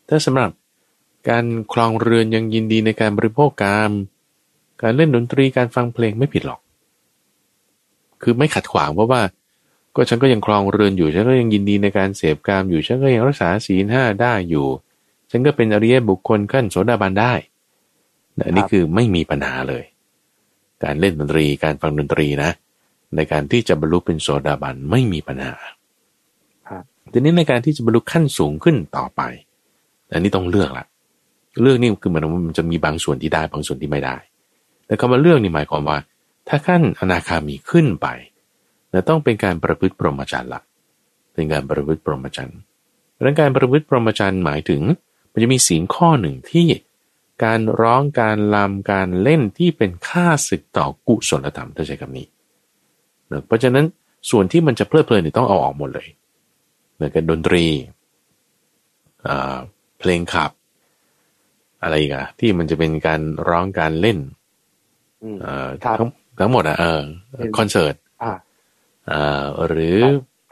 [0.10, 0.50] ถ้าสำหรับ
[1.30, 3.91] การคลองเรือนยังยินดีในการบริโภคกาม
[4.82, 6.59] การเล่นดนตรีการฟังเพลงไม่ผิดหรอก
[8.22, 9.22] คือไม่ขัดขวางเพราะว่า
[9.95, 14.67] ก็ฉันก็ยังคลองเรือนอยู่ ฉันก็ยังยินดีในการเสพกามอยู่ฉันก็ยังรักษาศีลห้าได้อยู่
[15.32, 17.34] ฉันก็เป็นอริยบุคคลขั้นโสดาบันได้
[18.45, 19.84] อันนี้คือไม่มีปัญหาเลย
[20.84, 22.51] การเล่นดนตรีการฟังดนตรีนะ
[23.15, 25.55] ในการที่จะบรรลุเป็นโสดาบันไม่มีปัญหา
[27.11, 29.22] ทีนี้ในการที่จะบรรลุขั้นสูงขึ้นต่อไป
[30.11, 30.86] อันนี้ต้องเลือกละ
[31.62, 34.18] เลือกนี่คือมันมันจะมีบางส่วนที่ได้บางส่วนที่ไม่ได้
[34.86, 35.97] แต่คำว่าเลือกนี่หมายความว่า
[36.47, 38.08] ถ้าขั้นอนาคามีขึ้นไป
[38.93, 40.62] จะต้องเป็นการประพฤติปรมจรรย์ละ
[41.34, 42.58] เป็นการประพฤติปรมจรรย์
[43.22, 44.82] เรื่องการประพฤติปรมจรรย์หมายถึง
[45.32, 46.68] มันจะมีศีลข้อหนึ่งที่
[47.43, 52.28] การร้องการลำการเล่นที่เป็นค่าศึกต่อกุศลธรรมถ้าใช้คำนี้
[53.47, 53.86] เพราะฉะนั้น
[54.30, 56.08] ส่วนที่มันจะเพลิดเพลินต้องเอาออกหมดเลย
[56.95, 57.66] เหมือนกับดนตรี
[60.00, 60.52] เพลงขับ
[61.84, 64.17] อะไรอีกอะที่มันจะเป็นการร้องการเล่น
[65.99, 66.09] ทั้ง
[66.39, 67.01] ทั้งหมดอะเออ
[67.57, 67.95] คอนเสิร์ต
[69.11, 69.97] อ่าหรือ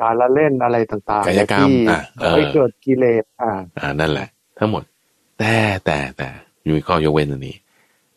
[0.01, 1.99] การละเล่นอะไรต่างๆกายกรรมอ่า
[2.37, 4.27] ไม่เกิดกิเลสอ่าอ่านั่นแหละ
[4.59, 4.83] ทั้งหมด
[5.39, 5.55] แต่
[5.85, 6.27] แต่แต่
[6.65, 7.55] มีข้อยกเว้นอันนี้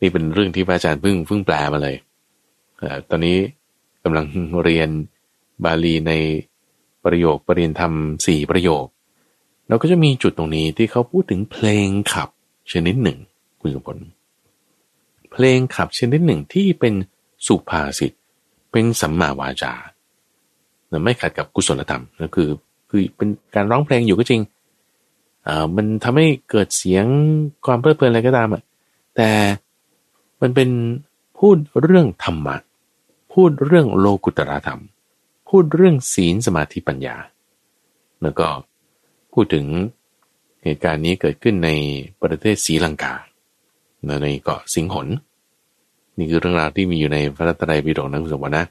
[0.01, 1.95] นี่เป็นเรื่องที่พระอาจารย์เพิ่งเพิ่งแปลมาเลย
[2.81, 3.37] อตอนนี้
[4.03, 4.25] กำลัง
[4.63, 4.89] เรียน
[5.65, 6.13] บาลีใน
[7.05, 7.93] ประโยคปรริยนธรรม
[8.27, 8.85] สี่ประโยค
[9.67, 12.29] เราก็จะมีจุดตรงนี้ที่เขาพูดถึงเพลงขับ
[12.71, 13.17] ชนิดหนึ่ง
[13.61, 13.97] คุณสมผล
[15.31, 16.93] เพลงขับชนิดหนึ่งที่เป็น
[17.47, 18.11] สุภาษิต
[18.71, 19.73] เป็นสัมมาวาจา
[21.03, 22.49] ไม่ขัดกับกุศลธรรมก็คือ
[22.89, 24.41] คือเป็นการร้องเพลงอยู่ก็จริง
[25.47, 27.05] อ่ามันทำให้เกิดเสียง
[27.65, 28.61] ความเพลิดเพลินอะไรก็ตามอะ
[29.15, 29.29] แต่
[30.41, 30.69] มันเป็น
[31.37, 32.57] พูดเรื่องธรรมะ
[33.33, 34.81] พูดเรื่องโลกุตตรธรรม
[35.49, 37.15] พูดเรื่องศีลสมาธิปัญญา
[38.21, 38.47] แล้วก็
[39.33, 39.65] พูดถึง
[40.63, 41.69] เหตุการณ์นี้เกิดขึ้นใน
[42.21, 43.13] ประเทศศรีลังกา
[44.23, 45.07] ในเกาะสิงหน
[46.17, 48.65] นี่คือเรื่องราวที่มีอยู่ในพระตรัยปิฎกนะคุณสมบัตินะ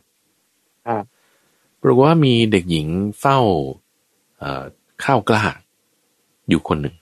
[1.83, 2.87] ปรากฏว่ามีเด็กหญิง
[3.21, 3.39] เฝ้า
[5.05, 5.43] ข้าวกล้า
[6.49, 6.95] อยู่คนหนึ่ง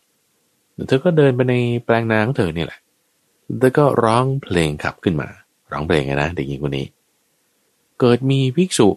[0.89, 2.81] เธอก็เดินไปในแปลงนาของเธอเนี่ยแหละ
[3.59, 5.29] เธอก็ร้องเพลงขับขึ้นมา
[5.73, 6.87] ร้องเพลงไงนะเด็กหญิงคนนี้
[8.01, 8.89] เกิดมีภิกษุ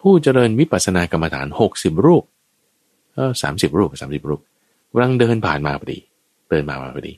[0.00, 2.24] ผู้เจริญวิปัสสนากรรมฐานหกสิบรูป
[3.14, 4.40] เออสามสิบรูปสามสิบรูป
[4.90, 5.98] กำลังเดินผ่านมาพอดี
[6.50, 7.14] เดินมามาพอดี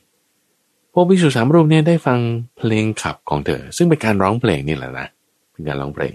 [0.93, 2.19] พวกภิกษุสามรูปเนี่ยได้ฟัง
[2.57, 5.07] เพลงขับของเธอ ซึ่งเป็นการร้องเพลงนี่แหละนะ
[5.51, 6.13] เป็นการร้องเพลง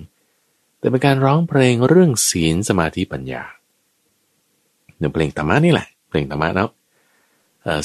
[0.78, 3.42] แต่เป็นการร้องเพลงเรื่องศีลสมาธิปัญญา
[4.98, 6.68] เนื้อเพลงธรรมะนี่แหละ เพลงธรรมะแล้ว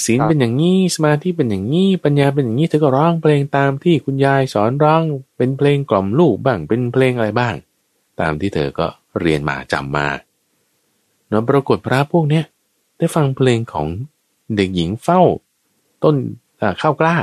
[0.05, 5.01] ศีลเป็นอย่างนี้ สมาธิเป็นอย่างนี้ ปัญญาเป็นอย่างนี้ เธอก็ร้องเพลงตามที่คุณยายสอนร้อง
[5.37, 7.55] เป็นเพลงกล่อมลูกบ้าง เป็นเพลงอะไรบ้าง
[8.19, 8.87] ตามที่เธอก็
[9.19, 10.07] เรียนมาจำมา
[11.29, 12.43] เนาะปรากฏพระพวกเนี้ย
[12.97, 13.87] ได้ฟังเพลงของ
[14.55, 15.21] เด็กหญิงเฝ้า
[16.03, 16.15] ต้น
[16.81, 17.15] ข้าวกล้า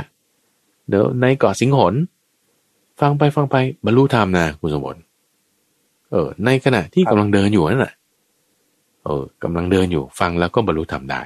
[0.87, 1.93] เดี๋ยวในเกาะสิงหน
[2.99, 3.55] ฟังไปฟังไป
[3.85, 5.01] บรรลุธรรมนะคุณสมบัติ
[6.11, 7.93] เออ ในขณะที่กำลังเดินอยู่นั่นแหละ
[9.03, 11.21] เออกำลังเดินอยู่ฟังแล้วก็บรรลุธรรมได้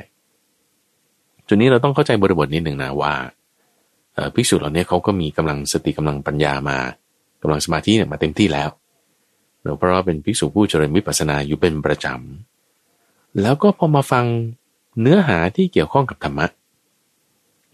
[1.48, 3.14] จุดนี้เราต้องเข้าใจบริบทนิดหนึ่งนะว่า
[4.34, 6.78] ภิกษุเหล่านี้เขาก็มีกำลังสติกำลังปัญญามา
[7.42, 8.70] กำลังสมาธิเนี่ยมาเต็มที่แล้ว
[9.78, 12.55] เพราะว่าเป็นภิกษุผู้เจริญวิปัสสนาอยู่เป็นประจำ
[13.42, 14.26] แล้วก็พอมาฟัง
[15.02, 16.46] เนื้อหาที่เกี่ยวข้องกับธรรมะ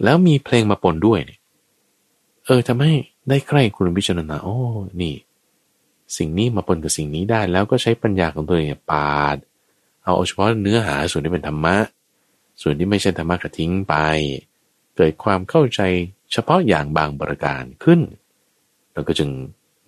[0.03, 1.39] แล้วมีเพลงมาปนด้วยเนี่ย
[2.45, 2.93] เออทำให้
[3.29, 4.57] ได้ใกล้คุณพิจารณาโอ้
[5.01, 5.15] นี่
[6.17, 9.37] สิ่งนี้มาปนกับสิ่งนี้ได้ แล้วก็ใช้ปัญญาของตัวเองปาด
[10.03, 11.75] เอาเฉพาะเนื้อหาส่วนที่เป็นธรรมะ
[12.61, 13.95] ส่วนที่ไม่ใช่ธรรมะก็ทิ้งไป
[14.95, 15.81] เกิดความเข้าใจ
[16.31, 17.99] เฉพาะอย่างบางประการขึ้น
[18.93, 19.29] แล้วก็จึง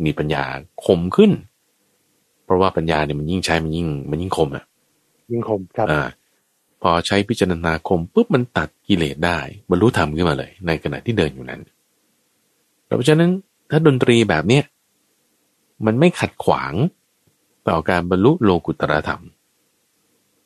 [0.06, 0.44] มีปัญญา
[0.86, 1.32] คมขึ้น
[2.46, 4.66] เพราะว่าปัญญาเนี่ยมันยิ่งใช้มันยิ่งมันยิ่งคมอะ
[5.32, 6.04] ยิ่งคมครับอ่า
[6.82, 11.62] พอใช้พิจารณาคมปุ๊บมันตัดกิเลสได้บรรลุธรรมขึ้นมาเลย ในขณะที่เดินอยู่นั้น
[12.86, 13.32] เพราะฉะนั้น
[13.72, 14.64] ถ้าดนตรีแบบเนี้ย
[15.86, 16.74] มันไม่ขัดขวาง
[17.70, 19.22] ต่อการบรรลุโลกุตรธรรม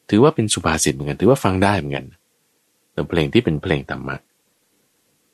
[0.10, 2.06] ถือว่าเป็นสุภาษิตเหมือนกันถือว่าฟังได้เหมือนกัน
[2.94, 4.18] แต่เพลงที่เป็นเพลงธรรมะ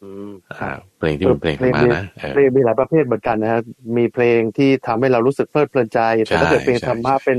[0.02, 3.62] อืมอ่าเพลงที่เป็นเพลงธรรมะนะเออเพลงมีหลายประเภทเหมือนกันนะครับ
[3.98, 7.38] มีเพลงที่ทำให้เรารู้สึกเพลิดเพลินใจ แต่ถ้าเกิดเพลงใช่ธรรมะเป็น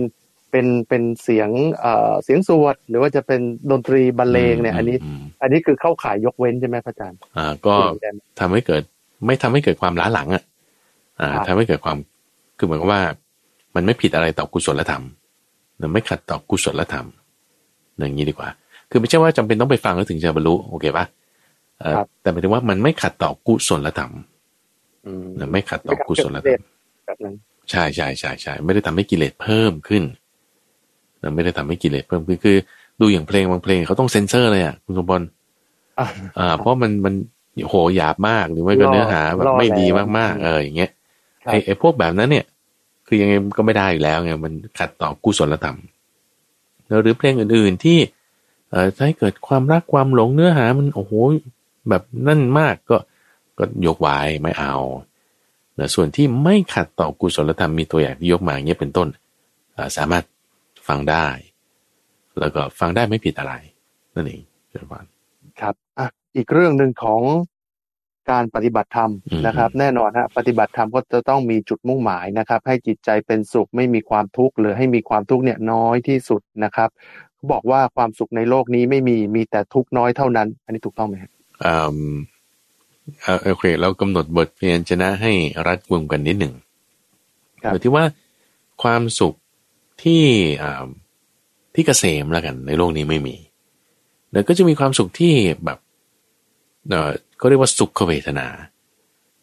[0.57, 1.51] เป็นเป็นเสียง
[1.81, 3.41] เอ่อเสียงสวดหรือว่าจะเป็น
[3.71, 8.83] ดนตรีบรรเลงเนี่ย อันนี้มอันนี้คือเข้าข่ายยกเว้นใช่ไหมพระอาจารย์อ่า ก็ได้ไหมทำให้เกิด
[9.27, 10.43] ไม่ทำให้เกิดความล้าหลังอะ
[11.21, 11.97] อ่าครับทำให้เกิดความ
[12.59, 13.01] คือเหมือนกับว่า
[13.75, 15.05] มันไม่ผิดอะไรต่อกุศลธรรม
[15.81, 17.07] มันไม่ขัดต่อกุศลธรรม
[17.99, 18.49] อย่างนี้ดีกว่า
[18.91, 21.05] คือไม่ใช่ว่าจำเป็นต้องไปฟังแล้วถึงจะบรรลุโอเคปะ
[21.81, 24.13] เอ่อแต่หมายถึงว่ามันไม่ขัดต่อกุศลธรรม
[25.07, 26.63] อืมนะไม่ขัดต่อกุศลธรรม
[27.07, 27.35] แบบนั้น
[27.71, 30.24] ใช่ใช่ใช่ใช่ไม่ได้ทำให้กิเลสเพิ่มขึ้นนะ
[31.35, 32.57] ไม่ได้ทำให้กิเลสเพิ่มขึ้นคือ
[33.01, 35.27] ดูอย่างเพลงบางเพลงเขาต้องเซ็นเซอร์เลยอะคุณสมบัติ
[35.99, 36.07] อะ
[36.39, 37.14] อ่าเพราะมันมัน
[37.68, 40.91] โหหยาบมากหรือไม่ก็ล่อเนื้อหาแบบล่อไม่ดีแรงมากๆเอออย่างเงี้ย
[41.45, 42.45] ครับไอ้ไอ้พวกแบบนั้นเนี่ย
[43.07, 45.79] คือยังไงก็ไม่ได้อยู่แล้วไงมันขัดต่อกุศลธรรม
[46.89, 47.99] แล้วหรือเพลงอื่นๆที่
[48.70, 51.12] เอ่อถ้าให้เกิดความรักความหลงเนื้อหามันโอ้โห
[51.89, 52.97] แบบนั่นมากก็
[53.59, 54.75] ก็ยกไว้ไม่เอา
[55.77, 59.09] แต่ส่วนที่ไม่ขัดต่อกุศลธรรมมีตัวอย่างที่ยกมาอย่างเงี้ยเป็นต้น
[59.77, 60.25] อ่าสามารถ
[60.89, 61.26] ฟังได้
[62.41, 63.55] แล้วก็ฟังได้ไม่ผิดอะไร
[64.14, 65.05] นั่นเองเจ้าพาน
[65.61, 66.07] ครับอะ
[66.37, 67.22] อีกเรื่องหนึ่งของ
[68.30, 76.91] การปฏิบัติธรรมอืมนะครับ แน่นอนฮะปฏิบัติธรรมก็จะต้องมีจุดมุ่งหมายนะครับ ให้จิตใจเป็นสุขไม่มีความทุกข์หรือให้มีความทุกข์เนี่ยน้อยที่สุดนะครับ
[77.35, 81.30] เขาบอกว่าความสุขในโลกนี้ไม่มีมีแต่ทุกข์น้อยเท่านั้น อันนี้ถูกต้องไหมครับ
[81.64, 81.74] อื
[82.14, 82.16] ม
[83.22, 85.32] เอ่อโอเค เรากำหนดบทเพียนชนะให้
[85.66, 86.55] รัดกุมกันนิดหนึ่ง
[87.62, 88.05] ครับโดยที่ว่า
[88.82, 89.35] ความสุข
[90.05, 90.23] ที่
[90.63, 90.85] อ่า
[91.75, 93.37] ที่เกษมแล้วกัน ในโลกนี้ไม่มี
[94.33, 95.33] แล้วก็จะมีความสุขที่
[95.65, 95.79] แบบ
[96.89, 98.47] เออเขาเรียกว่าสุขเวทนา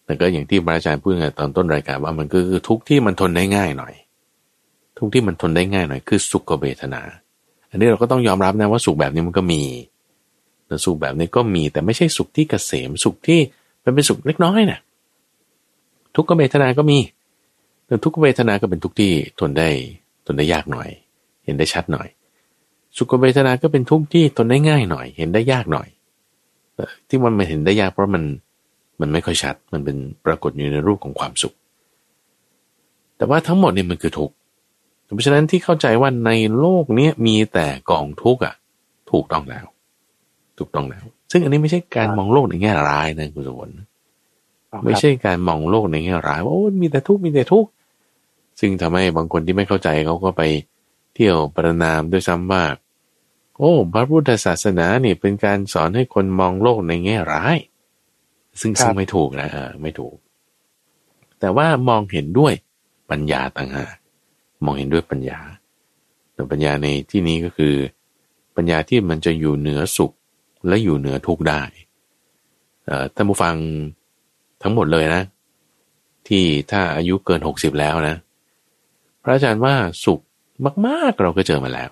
[0.05, 3.93] แต่ก็อย่างที่พระอาจารย์พูดไงตอนต้นรายการว่ามันก็คือทุกที่มันทนได้ง่ายหน่อย
[4.97, 7.01] ทุกที่มันทนได้ง่ายหน่อย คือสุขเวทนา
[7.69, 9.61] อันนี้เราก็ต้องยอมรับนะว่าสุขแบบนี้มันก็มี
[10.67, 13.39] แต่สุขแบบนี้ก็มีแต่ไม่ใช่สุขที่เกษมสุขที่
[13.83, 14.79] มันเป็นสุขเล็กน้อยนะ
[16.15, 16.97] ทุกขเวทนาก็มี
[17.85, 19.69] แต่ทุกขเวทนาก็เป็นทุกที่ทนได้
[20.33, 20.89] นได้ยากหน่อย
[21.45, 22.07] เห็นได้ชัดหน่อย
[22.97, 25.87] สุขเวทนาก็เป็นทุกข์ที่ทนได้ง่ายหน่อย เห็นได้ยากหน่อย
[26.75, 28.23] แต่ที่มันไม่เห็นได้ยากเพราะมัน
[29.01, 31.55] มันไม่ค่อยชัด มันเป็นปรากฏอยู่ในรูปของความสุข
[33.17, 34.35] แต่ว่าทั้งหมดเนี่ยมันคือทุกข์
[35.13, 38.55] เพราะฉะนั้นที่เข้าใจว่าในโลกเนี้ยมีแต่กองทุกข์อะ
[39.11, 39.65] ถูกต้องแล้ว
[40.57, 43.81] ถูกต้องแล้ว ซึ่งอันนี้ไม่ใช่การมองโลกในแง่ร้ายนะคุณสมบัติอ๋อ
[44.71, 47.69] ครับไม่ใช่การมองโลกในแง่ร้ายว่าโอ้ยมีแต่ทุกข์มีแต่ทุกข์
[48.63, 50.41] ซึ่งทำให้บางคนที่ไม่เข้าใจเขาก็ไป
[51.13, 52.63] เที่ยวประนามด้วยซ้ำว่า
[53.57, 57.57] โอ้พระพุทธศาสนาเนี่ยเป็นการสอนให้คนมองโลกในแง่ร้าย
[58.59, 60.15] ซึ่งครับซึ่งไม่ถูกนะเออไม่ถูก
[61.39, 62.53] แต่ว่ามองเห็นด้วย
[63.11, 63.95] ปัญญาต่างหาก
[64.65, 65.39] มองเห็นด้วยปัญญา
[66.33, 67.75] แต่ปัญญาในที่นี้ก็คือ
[68.55, 70.11] ปัญญาที่มันจะอยู่เหนือสุข
[70.67, 71.61] และอยู่เหนือทุกข์ได้
[72.85, 73.55] เอ่อท่านผู้ฟัง
[74.63, 75.23] ทั้งหมดเลยนะ
[76.27, 78.15] ที่ถ้าอายุเกินหกสิบแล้วนะ
[79.23, 80.19] พระอาจารย์ว่าสุข
[80.87, 81.89] มากๆเราก็เจอมาแล้ว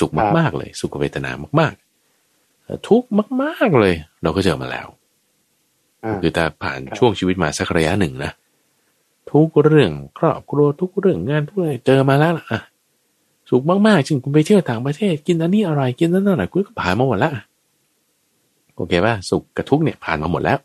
[0.00, 1.30] สุขมากๆเลย สุขเวทนา
[1.60, 3.08] มากๆเอ่อทุกข์
[3.42, 4.86] มาก ๆเลย เราก็เจอมาแล้ว
[6.04, 8.32] อ่าคือถ้าผ่านครับช่วงชีวิตมาสักระยะหนึ่งนะ
[9.32, 12.60] ทุกเรื่องครอบครัวทุกเรื่องงานทุกเรื่องเจอมาแล้วล่ะอะ
[13.50, 17.42] สุขมากๆจริงคุณไปเที่ยวต่างประเทศ กินอันนี้อร่อยกินนั้นอร่อยคุณก็ผ่านมาหมดแล้วอะ
[18.76, 20.58] โอเคป่ะสุขกับทุกข์เนี่ยผ่านมาหมดแล้ว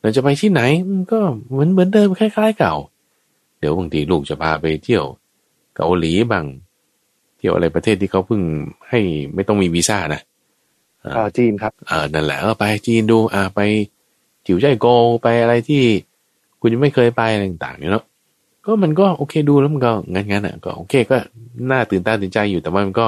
[0.00, 1.20] เราจะไปที่ไหนมันก็
[1.50, 2.74] เหมือนเหมือนเดิมคล้าย ๆ เก่า
[3.62, 5.04] เดี๋ยวบางทีลูกจะพาไปเที่ยว
[5.76, 6.46] เกาหลีบ้าง
[7.38, 8.42] เที่ยวอะไรประเทศที่เขาเพิ่ง
[8.88, 9.00] ให้
[9.34, 10.20] ไม่ต้องมีวีซ่านะ
[11.00, 13.60] เอ่อจีนครับเออนั่นแหละเออไปจีนดู อ่าไป
[14.46, 15.82] จิ๋วใจายโกวไปอะไรที่
[16.60, 18.04] คุณยังไม่เคยไปอะไรต่างๆเนี่ยเนาะ
[18.64, 21.16] ก็มันก็โอเคดูแล้วมันก็งั้นๆอะก็โอเคก็
[21.70, 23.06] น่าตื่นตาตื่นใจอยู่แต่ว่ามันก็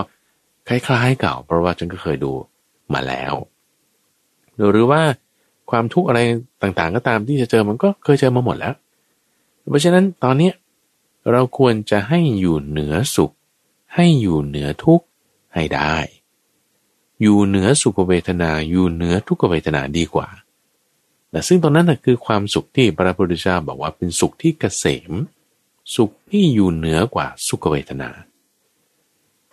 [0.68, 2.32] คล้ายๆเก่า เพราะว่าฉันก็เคยดู
[2.94, 3.34] มาแล้ว
[4.72, 5.00] หรือว่า
[5.70, 6.20] ความทุกข์อะไร
[6.62, 8.74] ต่างๆ ก็ตามที่จะเจอมันก็เคยเจอมาหมดแล้ว
[9.68, 10.50] เพราะฉะนั้นตอนนี้
[11.30, 13.32] เราควรจะให้อยู่เหนือสุข
[13.94, 15.06] ให้อยู่เหนือทุกข์
[15.54, 15.96] ให้ได้
[17.22, 20.28] อยู่เหนือสุขเวทนาอยู่เหนือทุกขเวทนาดีกว่า
[21.30, 25.12] แต่ซึ่งตรงนั้นนะคือความสุขที่พระพุทธเจ้าบอกว่าเป็นสุขที่เกษม
[25.96, 28.10] สุขที่อยู่เหนือกว่าสุขเวทนา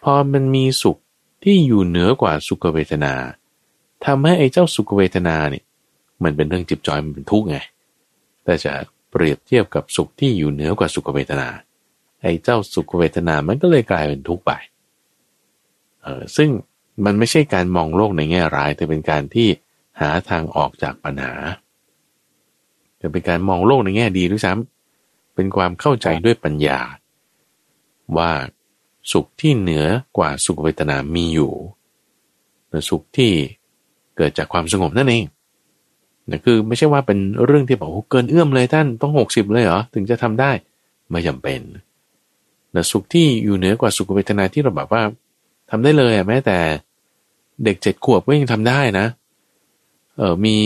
[0.04, 0.98] พอมันมีสุข
[1.44, 3.14] ที่อยู่เหนือกว่าสุขเวทนา
[4.06, 5.64] ทำให้ไอ้เจ้าสุขเวทนาเนี่ย
[6.24, 7.58] มันเป็นเรื่องจิบจอยมันเป็นทุกข์ไง
[8.44, 8.74] แต่จะ
[9.12, 11.50] เปรียบเทียบกับสุขที่อยู่เหนือกว่าสุขเวทนา
[12.22, 14.52] ไอ้เจ้าสุขเวทนามันก็เลยกลายเป็นทุกข์ไป
[16.02, 16.50] เออซึ่ง
[17.06, 19.48] มันไม่ใช่การมองโลกในแง่ร้าย แต่เป็นการที่
[20.02, 21.34] หาทางออกจากปัญหา
[22.98, 26.80] แต่เป็นการมองโลกในแง่ดีด้วยซ้ำเป็นความเข้าใจด้วยปัญญา
[28.18, 28.32] ว่า
[29.12, 29.86] สุขที่เหนือ
[30.18, 31.54] กว่าสุขเวทนามีอยู่
[32.70, 33.32] แต่สุขที่
[34.18, 35.24] เกิดจากความสงบนั่นเอง
[36.30, 40.52] นะคือไม่ใช่ว่าเป็นเรื่องที่บอกโอ้เกินเอื้อมเลยท่านต้องหกสิบเลยเหรอถึงจะทำได้
[41.10, 41.60] ไม่จำเป็น
[42.76, 45.02] นะสุขที่อยู่เหนือกว่าสุขเวทนาที่เราแบบว่า
[45.70, 46.58] ทำได้เลยอะแม้แต่
[47.64, 49.08] เด็กเจ็ดขวบก็ยังทำได้นะ
[50.18, 50.58] เออมี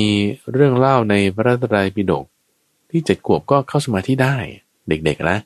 [0.54, 2.26] เรื่องเล่าในพระราชไตรปิฎก
[2.92, 4.36] ที่เจ็ดขวบก็เข้าสมาธิได้
[4.90, 5.38] เด็กๆนะ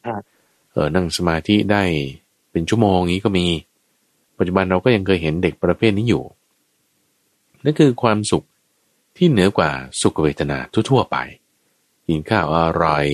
[0.74, 1.84] เออนั่งสมาธิได้
[2.52, 3.46] เป็นชั่วโมงนี้ก็มี
[4.38, 6.24] ปัจจุบันเราก็ยังเคยเห็นเด็กประเภทนี้อยู่
[7.64, 8.46] นั่นคือความสุข
[9.20, 10.58] ที่เหนือกว่าสุขเวทนา
[10.90, 11.18] ทั่วๆไป
[12.08, 13.06] กินข้าวอร่อย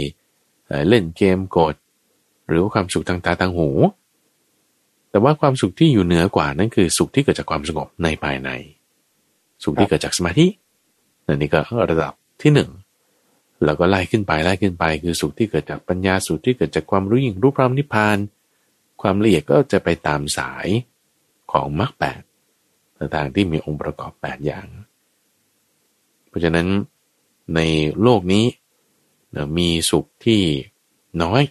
[0.90, 1.76] เล่นเกมกด
[2.48, 3.70] หรือว่าความสุขทางตาทางหู
[5.10, 8.50] แต่ว่าความสุขที่อยู่เหนือกว่านั่นคือสุขที่เกิดจากความสงบในภายใน
[9.64, 10.48] สุขที่เกิดจากสมาธิ
[11.28, 11.60] นั่นนี่ก็
[11.92, 12.70] ระดับที่หนึ่ง
[13.66, 18.18] แล้วก็ไล่ขึ้นไปไล่ขึ้นไป คือสุขที่เกิดจากปัญญาสุขที่เกิดจากความรู้ยิ่งรู้พร้อมนิพพาน
[19.02, 20.68] ความละเอียดก็จะไปตามสาย
[21.52, 22.22] ของมรรคแปด
[22.98, 24.68] ต่างๆที่มีองค์ประกอบแปดอย่าง
[26.36, 26.68] ราะฉะนั้น
[27.56, 27.60] ใน
[28.02, 28.46] โลกนี้
[29.58, 30.42] มีสุขที่
[31.24, 31.42] น้อย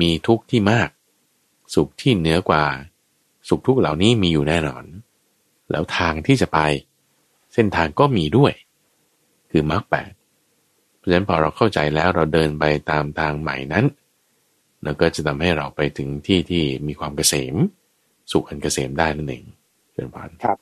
[0.00, 0.88] มีทุกข์ที่มาก
[1.74, 2.64] สุขที่เหนือกว่า
[3.48, 4.84] สุขทุกข์เหล่านี้มีอยู่แน่นอน
[5.70, 6.58] แล้วทางที่จะไป
[7.54, 8.52] เส้นทางก็มีด้วย
[9.50, 10.12] คือมรรคแปด
[10.96, 13.84] เพราะฉะนั้นพอเราเข้าใจแล้วเราเดินไปตามทางใหม่นั้น
[14.82, 17.56] เราก็จะทำให้เราไปถึงที่ที่มีความเกษม
[18.32, 19.44] สุขอันเกษมได้นั่นเอง
[19.94, 20.58] เป็นพันครับ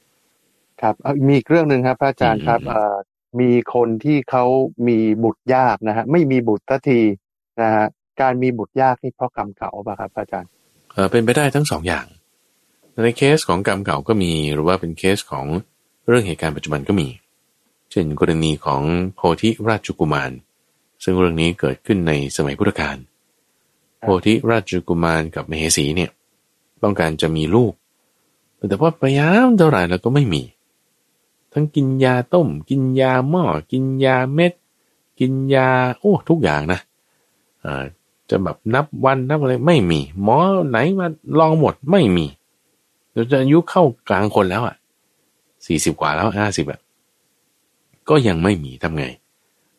[0.82, 0.94] ครับ
[1.26, 2.60] มีอีกเรื่องหนึ่งครับพระอาจารย์ครับ
[3.40, 4.44] มีคนที่เขา
[4.88, 7.00] มีบุตรยากนะฮะไม่มีบุตรทัที
[7.62, 7.86] นะฮะ
[8.20, 10.50] การมีบุตรยากนี่เพราะกรรมเก่าป่ะครับอาจารย์
[10.92, 12.06] เออเป็นไปได้ทั้งสองอย่าง
[13.04, 15.46] ในเคสของกรรมเก่าก็มี หรือว่าเป็นเคสของ
[16.08, 17.08] เรื่องเหตุการณ์ปัจจุบันก็มี
[17.90, 18.82] เช่นกรณีของ
[19.14, 20.30] โพธิราชกุมาร
[21.04, 22.96] ซึ่งเรื่องนี้เกิดขึ้นในสมัยพุทธกาล
[24.00, 26.10] โพธิราชกุมารกับมเหสีเนี่ย
[26.82, 27.72] ต้องการจะมีลูก
[28.68, 30.42] แต่ว่าพยายามเท่าไหร่แล้วก็ไม่มี
[31.58, 34.52] ทั้งกินยาต้ม กินยาหม้อ กินยาเม็ด
[35.18, 36.80] กินยาโอ้ทุกอย่างนะ
[37.64, 37.84] อ่า
[38.30, 40.38] จะแบบนับวันนับอะไรไม่มี หมอ
[40.68, 41.06] ไหนมา
[41.38, 42.26] ลองหมดไม่มี
[43.12, 44.76] เราจะอายุเข้ากลางคนแล้วอะ
[45.66, 46.80] สี่สิบกว่าแล้วห้าสิบอะ
[48.08, 49.04] ก็ยังไม่มีทำไง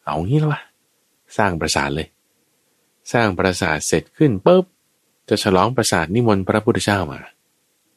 [0.04, 0.62] เอางี้แล้ววะ
[1.38, 2.08] สร้างประสาทเลย
[3.14, 4.66] สร้างประสาทเสร็จขึ้นปุ๊บ
[5.30, 7.20] จะฉลองประสาทนิมนต์พระพุทธเจ้ามา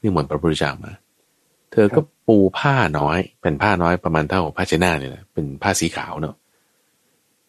[0.01, 0.93] นี่มือนพระพุทธเจ้ามา
[1.73, 6.35] เธอก็ปูผ้าน้อย เป็นผ้าน้อยประมาณเท่าผ้าเชน่าเนี่ยแหละเป็นผ้าสีขาวเนาะ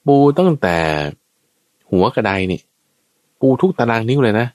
[0.05, 0.77] ปูตั้งแต่
[1.91, 2.59] หัวกระไดนี่
[3.39, 4.47] ปูทุกตารางนิ้วเลยนะ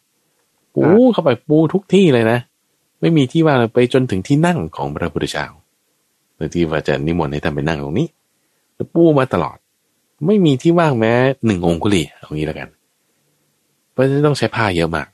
[0.74, 2.38] ปูเข้าไปปูทุกที่เลยนะ
[3.00, 5.46] ไม่มีที่ว่างไปจนถึงที่นั่งของพระพุทธเจ้า
[6.36, 8.08] โดยที่ว่าจะนิมนต์ให้ท่านไปนั่งตรงนี้
[8.74, 9.56] แล้วปูมาตลอด
[10.26, 11.12] ไม่มีที่ว่างแม้
[11.46, 12.68] หนึ่งองคุลีเอางี้แล้วกัน
[13.92, 15.06] เพราะฉะนั้นต้องใช้ผ้าเยอะมาก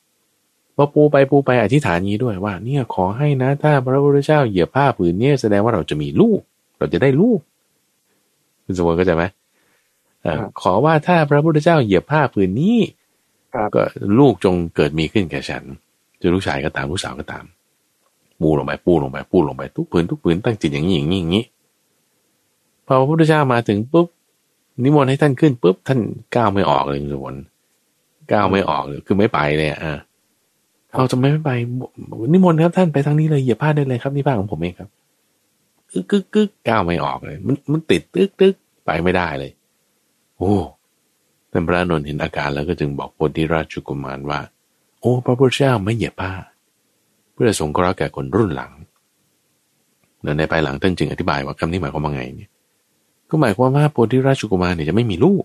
[0.76, 6.40] พอปูไปปูไปอธิษฐานนี้ด้วยว่า เนี่ยขอให้นะถ้าพระพุทธเจ้าเหยียบผ้าผืนนี้แสดงว่าเราจะมีลูก
[6.78, 7.40] เราจะได้ลูก
[8.64, 9.24] คุณสมบูรณ์ก็จะไหม
[10.60, 12.78] ขอว่าถ้าพระพุทธเจ้าเหยียบผ้าผืนนี้
[13.74, 13.82] ก็
[14.18, 15.62] ลูกจงเกิดมีขึ้นแก่ฉัน
[16.20, 17.44] จะลูกชายก็ตามลูกสาวก็ตาม
[18.40, 21.44] ปูลงไปปูลงไปปูลงไปทุกผืนทุกผืนตั้งจิตอย่างนี้อย่างนี้อย่างนี้
[22.86, 24.06] พอพระพุทธเจ้ามาถึงปุ๊บ
[24.82, 26.00] นิมนต์ให้ท่านขึ้นปุ๊บท่าน
[26.36, 27.42] ก้าวไม่ออกเลยคุณสมบูรณ์
[28.32, 29.98] ก้าวไม่ออกเลยคือไม่ไปเลยอะ
[30.92, 31.50] เอาจะไม่ไป
[32.32, 34.88] นิมนต์ครับท่านไปทางนี้เลยเหยียบผ้าได้เลยครับนี่ผ้าของผมเองครับ
[35.92, 39.50] กึกกึกกึกก้าวไม่ออกเลย มันมันติดตึกตึกไปไม่ได้เลย
[40.38, 40.54] โอ้
[41.50, 44.40] ท่านพระนนท์เห็นอาการแล้วก็จึงบอกโพธิราชกุมารว่า
[45.00, 46.32] โอ้พระพุทธเจ้าไม่เหยียบผ้า
[47.34, 48.72] เพื่อสงเคราะห์แก่คนรุ่นหลัง
[50.38, 52.50] ในภายหลังท่านจึงอธิบายว่าคำนี้หมายความว่าไงเนี่ย
[53.30, 55.44] ก็หมายความว่าโพธิราชกุมารเนี่ยจะไม่มีลูก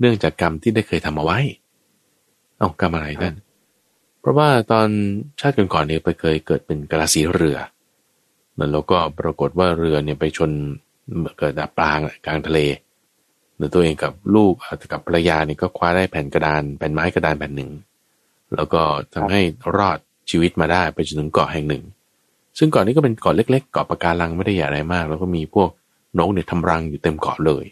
[0.00, 1.38] เนื่องจากกรรมที่ได้เคยทำเอาไว้
[2.58, 3.34] เอากรรมอะไรท่าน
[4.26, 4.88] ราะว่าตอน
[5.40, 7.58] ชาติก่อนๆเนี่ยไปเคยเกิดเป็นกระสีเรือ
[8.72, 10.50] แล้วก็ปรากฏว่าเรือเนี่ยไปชน
[11.38, 12.60] เกิดดับปลางกลางทะเล
[13.58, 14.52] แล้วตัวเองกับลูก
[14.92, 17.70] กับภรรยาเนี่ยก็คว้าได้แผ่นกระดานแผ่นไม้กระดานแผ่นหนึ่ง
[18.54, 18.82] แล้วก็
[19.14, 19.40] ทำให้
[19.76, 19.98] รอด
[20.30, 21.82] ชีวิตมาได้ไปจนถึงเกาะแห่งหนึ่ง
[22.58, 25.68] ซึ่งเกาะนี้ก็เป็นเกาะเล็กๆเกาะปะการังไม่ได้ใหญ่อะไรมาก แล้วก็มีพวก
[26.18, 27.64] นกเนี่ยทำรังอยู่เต็มเกาะเลย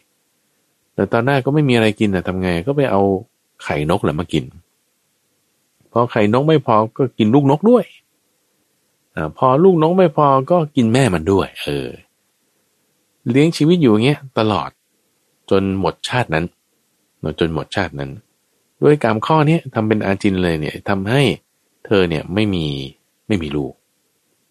[0.95, 3.03] แต่ตอนแรกก็ไม่มีอะไรกินแต่ทำไงก็ไปเอา
[3.63, 4.45] ไข่นกแหละมากิน
[5.97, 7.84] พอไข่นกไม่พอก็กินลูกนกด้วย
[9.14, 11.88] อพอลูกนกไม่พอก็กินแม่มันด้วย เออ
[13.30, 14.70] เลี้ยงชีวิตอยู่เงี้ยตลอด
[15.51, 16.45] จนหมดชาตินั้น
[17.40, 18.11] จนหมดชาตินั้น
[18.82, 21.22] ด้วยกรรมข้อนี้ทำเป็นอาจินเลยเนี่ยทำให้
[21.86, 22.66] เธอเนี่ยไม่มี
[23.28, 23.72] ไม่มีลูก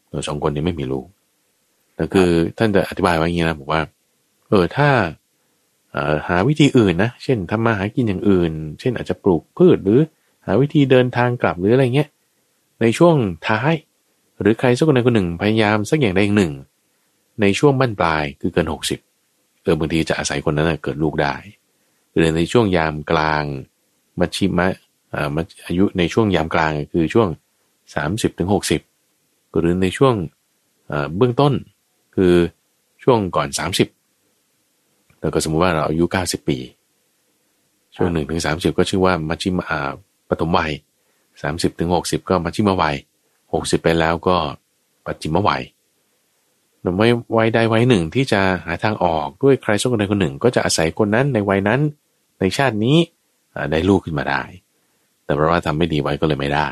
[0.10, 1.06] เราสองคนนี้ไม่มีลูก
[1.96, 3.82] แต่คือท่านจะอธิบายว่าอย่างนี้นะบอกว่า
[4.50, 4.90] เออถ้า
[6.28, 10.00] หาวิธีอื่นนะ เช่นทำมาหากินอย่างอื่น เช่นอาจจะปลูกพืชหรือ
[10.46, 12.10] หาวิธีเดินทางกลับหรืออะไรเงี้ย
[12.82, 13.16] ในช่วง
[13.48, 13.74] ท้าย
[14.40, 16.54] หรือใครสักคนใดคนหนึ่งพยายามสักอย่างใดอย่างหนึ่ง
[17.42, 19.00] ในช่วงบั้นปลายคือเกินหกสิบ
[19.62, 21.36] เออบางทีจะอาศัยคนนั้นเกิดลูกได้
[22.16, 23.44] หรือในช่วงยามกลาง
[24.20, 24.68] มัชิมะ
[25.14, 25.30] อ่า
[25.68, 27.28] อายุในช่วงยามกลางคือช่วง
[27.96, 28.82] สามสิบถึงหกสิบ
[29.60, 30.16] หรือในช่วง
[31.18, 31.54] เบื้องต้น
[32.16, 32.34] คือ
[33.04, 33.88] ช่วงก่อนสามสิบ
[35.20, 36.58] แล้วก็สมมุติว่าเราอายุเก้าสิบปี
[37.96, 39.80] ช่วงหนึ่งถึงสามสิบก็ชื่อว่ามัชิมา
[40.30, 40.72] ปฐมวัย
[41.42, 42.96] สามสิบถึงหกสิบก็มัชิมวัย
[43.54, 44.36] หกสิบไปแล้วก็
[45.06, 45.64] ปัจจิมวัย
[46.82, 51.82] หรือไม่วัยใดวัยหนึ่งที่จะหาทางออกด้วยใครสักคนใดคนหนึ่ง ก็จะอาศัยคนนั้นในวัยนั้น
[52.40, 52.98] ในชาตินี้
[53.72, 54.44] ได้ลูกขึ้นมาได้
[55.24, 56.70] แต่เพราะว่าทำไม่ดีไว้ก็เลยไม่ได้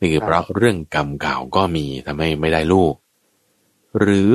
[0.00, 2.94] นี่คือเพราะเรื่องกรรมเก่าก็มีทำให้ไม่ได้ลูก
[4.00, 4.32] หรือ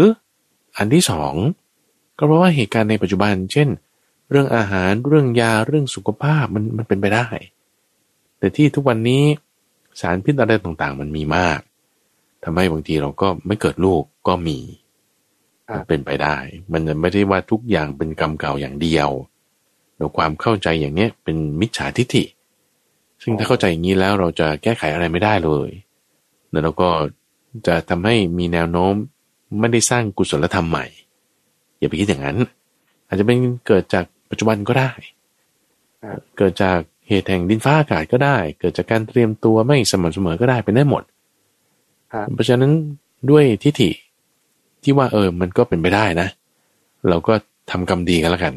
[0.78, 1.34] อันที่สอง
[2.18, 3.68] ก็เพราะว่าเหตุการณ์ในปัจจุบัน เช่น
[4.30, 7.28] เรื่องอาหารเรื่องยาเรื่องสุขภาพมันมันเป็นไปได้
[8.46, 9.24] แต่ที่ทุกวันนี้
[10.02, 11.60] สารพิษอะไรต่างๆ มันมีมาก
[12.44, 14.58] ทำให้บางทีเราก็ไม่เกิดลูกก็มี
[15.74, 16.36] มันเป็นไปได้
[16.72, 19.10] มันไม่ได้ว่าทุกอย่างเป็นกรรมเก่าอย่างเดียว
[19.98, 22.24] เราความเข้าใจอย่างเนี้ยเป็นมิจฉาทิฏฐิ
[23.22, 25.70] ซึ่งถ้าเข้าใจอย่างนี้แล้วเราจะแก้ไขอะไรไม่ได้เลย
[26.50, 26.90] แล้วเราก็
[27.68, 28.94] จะทำให้มีแนวโน้ม
[29.60, 30.86] ไม่ได้สร้างกุศลธรรมใหม่
[31.78, 32.38] อย่าไปคิดอย่างนั้น
[33.08, 33.38] อาจจะเป็น
[33.68, 34.92] เกิดจากปัจจุบันก็ได้
[36.38, 41.04] เกิดจาก เหตุแห่งดินฟ้าอากาศก็ได้ เกิดจากการเตรียมตัวไม่สม่ำเสมอก็ได้เป็นได้หมด
[42.34, 42.72] เพราะฉะนั้น
[43.30, 43.90] ด้วยทิฏฐิ
[44.84, 46.28] ที่ว่าเออมันก็เป็นไปได้นะ
[47.10, 47.34] เราก็
[47.72, 48.54] ทำกรรมดีกันแล้วกัน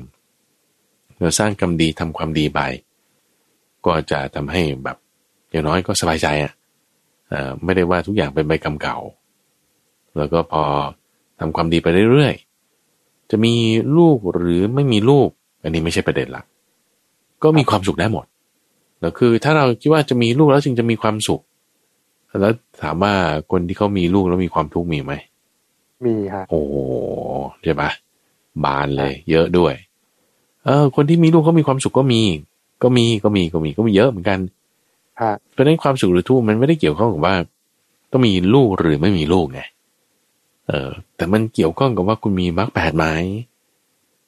[1.20, 2.60] เราสร้างกรรมดีทำความดีไป
[3.86, 4.96] ก็จะทำให้แบบ
[5.50, 6.52] อย่างน้อยก็สบายใจอะ
[7.64, 8.96] ไม่ได้ว่าทุกอย่างเป็นใบกรรมเก่า
[10.16, 10.62] แล้วก็พอ
[11.40, 13.54] ทำความดีไปเรื่อยๆจะมี
[13.96, 15.28] ลูกหรือไม่มีลูก
[15.62, 16.44] อันนี้ไม่ใช่ประเด็นหลัก
[17.42, 18.26] ก็มีความสุขได้หมด
[19.00, 21.40] แล้วคือถ้าเราคิดว่าจะมีลูกแล้วจึงจะมีความสุข
[22.40, 23.14] แล้วถามว่า
[23.50, 25.14] คนที่เขามีลูกแล้วมีความทุกข์มีไหม
[26.04, 26.60] มีฮะโอ้
[27.62, 27.90] ใช่ปะ
[28.64, 29.74] บานเลย เยอะด้วย
[30.64, 32.22] เออ คนที่มีลูกเขามีความสุขก็มี
[32.82, 34.38] ก็มีก็มีก็มีก็มีเยอะเหมือนกัน
[35.52, 37.34] เพราะนั้นความสุขหรือทุกข์มันไม่ได้เกี่ยวข้องกับว่า
[38.10, 39.60] ต้องมีลูกหรือไม่มีลูกไง
[40.68, 43.06] เออ แต่มันเกี่ยวข้องกับว่าคุณมีมรรคแปดไหม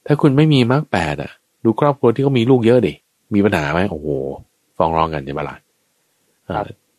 [0.06, 1.32] ถ้าคุณไม่มีมรรคแปดอะ
[1.64, 2.92] ดูครอบครัวที่เขามีลูกเยอะดิ
[3.34, 4.08] มีปัญหาไหมโอ้โห
[4.80, 5.56] ฟ้องร้องกันใช่ไหมล่ะ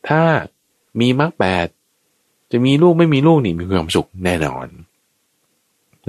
[0.09, 0.21] ถ้า
[1.01, 1.67] มีมรรคแปด
[2.51, 4.67] จะมีลูกไม่มีลูกนี่มีความสุขแน่นอน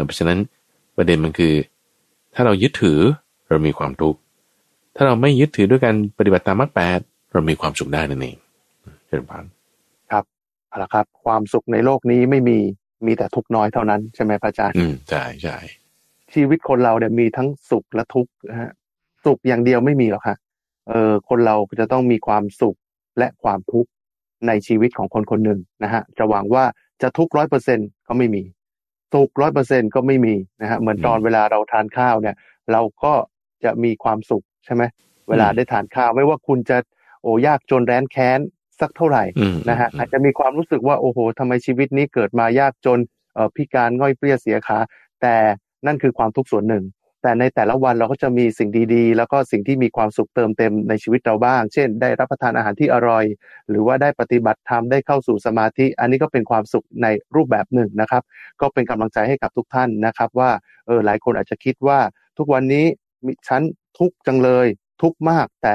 [0.06, 0.38] เพราะฉะนั้น
[0.96, 1.54] ประเด็นมันคือ
[2.34, 2.98] ถ้าเรายึดถือ
[3.48, 4.18] เรามีความทุกข์
[4.96, 7.00] ถ้าเราไม่ยึดถือด้วยการปฏิบัติตามมรรคแปด
[7.32, 8.36] เรามีความสุขได้นั่นเอง
[9.06, 9.44] เชิญพาน
[10.10, 10.24] ครับ
[10.68, 12.58] เอาละครับ ความสุขในโลกนี้ไม่มี
[13.06, 15.56] มีแต่ทุกน้อยเท่านั้นใช่ไหมพระอาจารย์อืมใช่ใช่
[16.34, 18.70] ชีวิตคนเราเนี่ยมีทั้งสุขและทุกข์นะฮะ
[19.24, 20.36] สุขอย่างเดียวไม่มีหรอกค่ะ
[20.88, 22.76] เออคนเราจะต้องมีความสุข
[23.18, 23.90] และความทุกข์
[24.46, 26.64] ในชีวิตของคนคนหนึ่งนะฮะจะหวังว่า
[27.02, 27.78] จะทุกร้อยเปอร์เซ็น
[28.08, 28.42] ก็ไม่มี
[29.12, 32.36] สุขร้อยเปอร์เซ็นก็ไม่มีนะฮะเหมือนตอนเวลาเราทานข้าวเนี่ย
[32.72, 33.12] เราก็
[33.64, 34.82] จะมีความสุขใช่ไหม
[35.28, 36.78] เวลาได้ทานข้าว ไม่ว่าคุณจะ
[37.22, 38.40] โอ้ยากจนแร้นแค้น
[38.80, 39.24] สักเท่าไหร่
[39.70, 42.98] นะฮะอาจจะมีความรู้สึกว่าโอ้โหทำไมชีวิตนี้เกิดมายากจน
[43.56, 44.78] พิการง่อยเปรี้ยเสียขา
[45.22, 45.34] แต่
[45.86, 46.84] นั่นคือความทุกข์ส่วนหนึ่ง
[47.22, 53.24] แต่ในแต่ละวันเราก็จะมีสิ่งดีๆ แล้วก็สิ่งที่มีความสุขเติมเต็มในชีวิตเราบ้าง เช่น ได้รับประทานอาหารที่อร่อย
[53.68, 58.22] หรือว่าได้ปฏิบัติธรรมได้เข้าสู่สมาธิ อันนี้ก็เป็นความสุขในรูปแบบหนึ่งนะครับ
[58.60, 60.50] ก็เป็นกำลังใจให้กับทุกท่านนะครับ ว่า
[60.86, 61.98] เออหลายคนอาจจะคิดว่า
[62.38, 62.84] ทุกวันนี้
[63.48, 63.62] ฉัน
[63.98, 64.66] ทุกจังเลย
[65.02, 65.74] ทุกมากแต่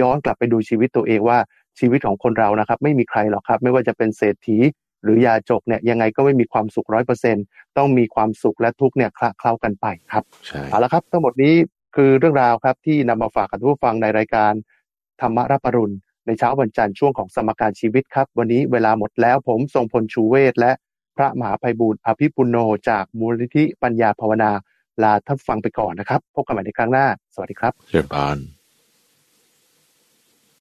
[0.00, 1.38] ย้อนกลับไปดูชีวิตตัวเองว่า
[1.78, 4.58] ชีวิตของคนเรานะครับ ไม่มีใครหรอกครับ ไม่ว่าจะเป็นเศรษฐี
[5.04, 7.36] หรือยาจกเนี่ยยังไงก็ไม่มีความสุขร้อยเปอร์เซ็น
[7.76, 10.24] ต้องมีความสุขและทุกเนี่ยคละเคล้ากันไปครับ
[10.70, 11.54] เอาละครับ ทั้งหมดนี้
[11.96, 14.52] คือเรื่องราวครับที่นำมาฝากกับผู้ฟังในรายการ
[15.20, 15.94] ธรรมรับปรุณ
[16.26, 20.72] ในเช้าวันจันทร์ช่วงของสมการชีวิตครับ วันนี้เวลาหมดแล้วผมทรงพลชูเวศและ
[21.16, 22.56] พระมหาภัยบุญอภิปุโน
[22.90, 24.50] จากมูลนิธิปัญญาภาวนา
[25.02, 28.38] ลาท่านฟังไปก่อนนะครับ พบกันใหม่ในครั้งหน้า สวัสดีครับเชิญบาน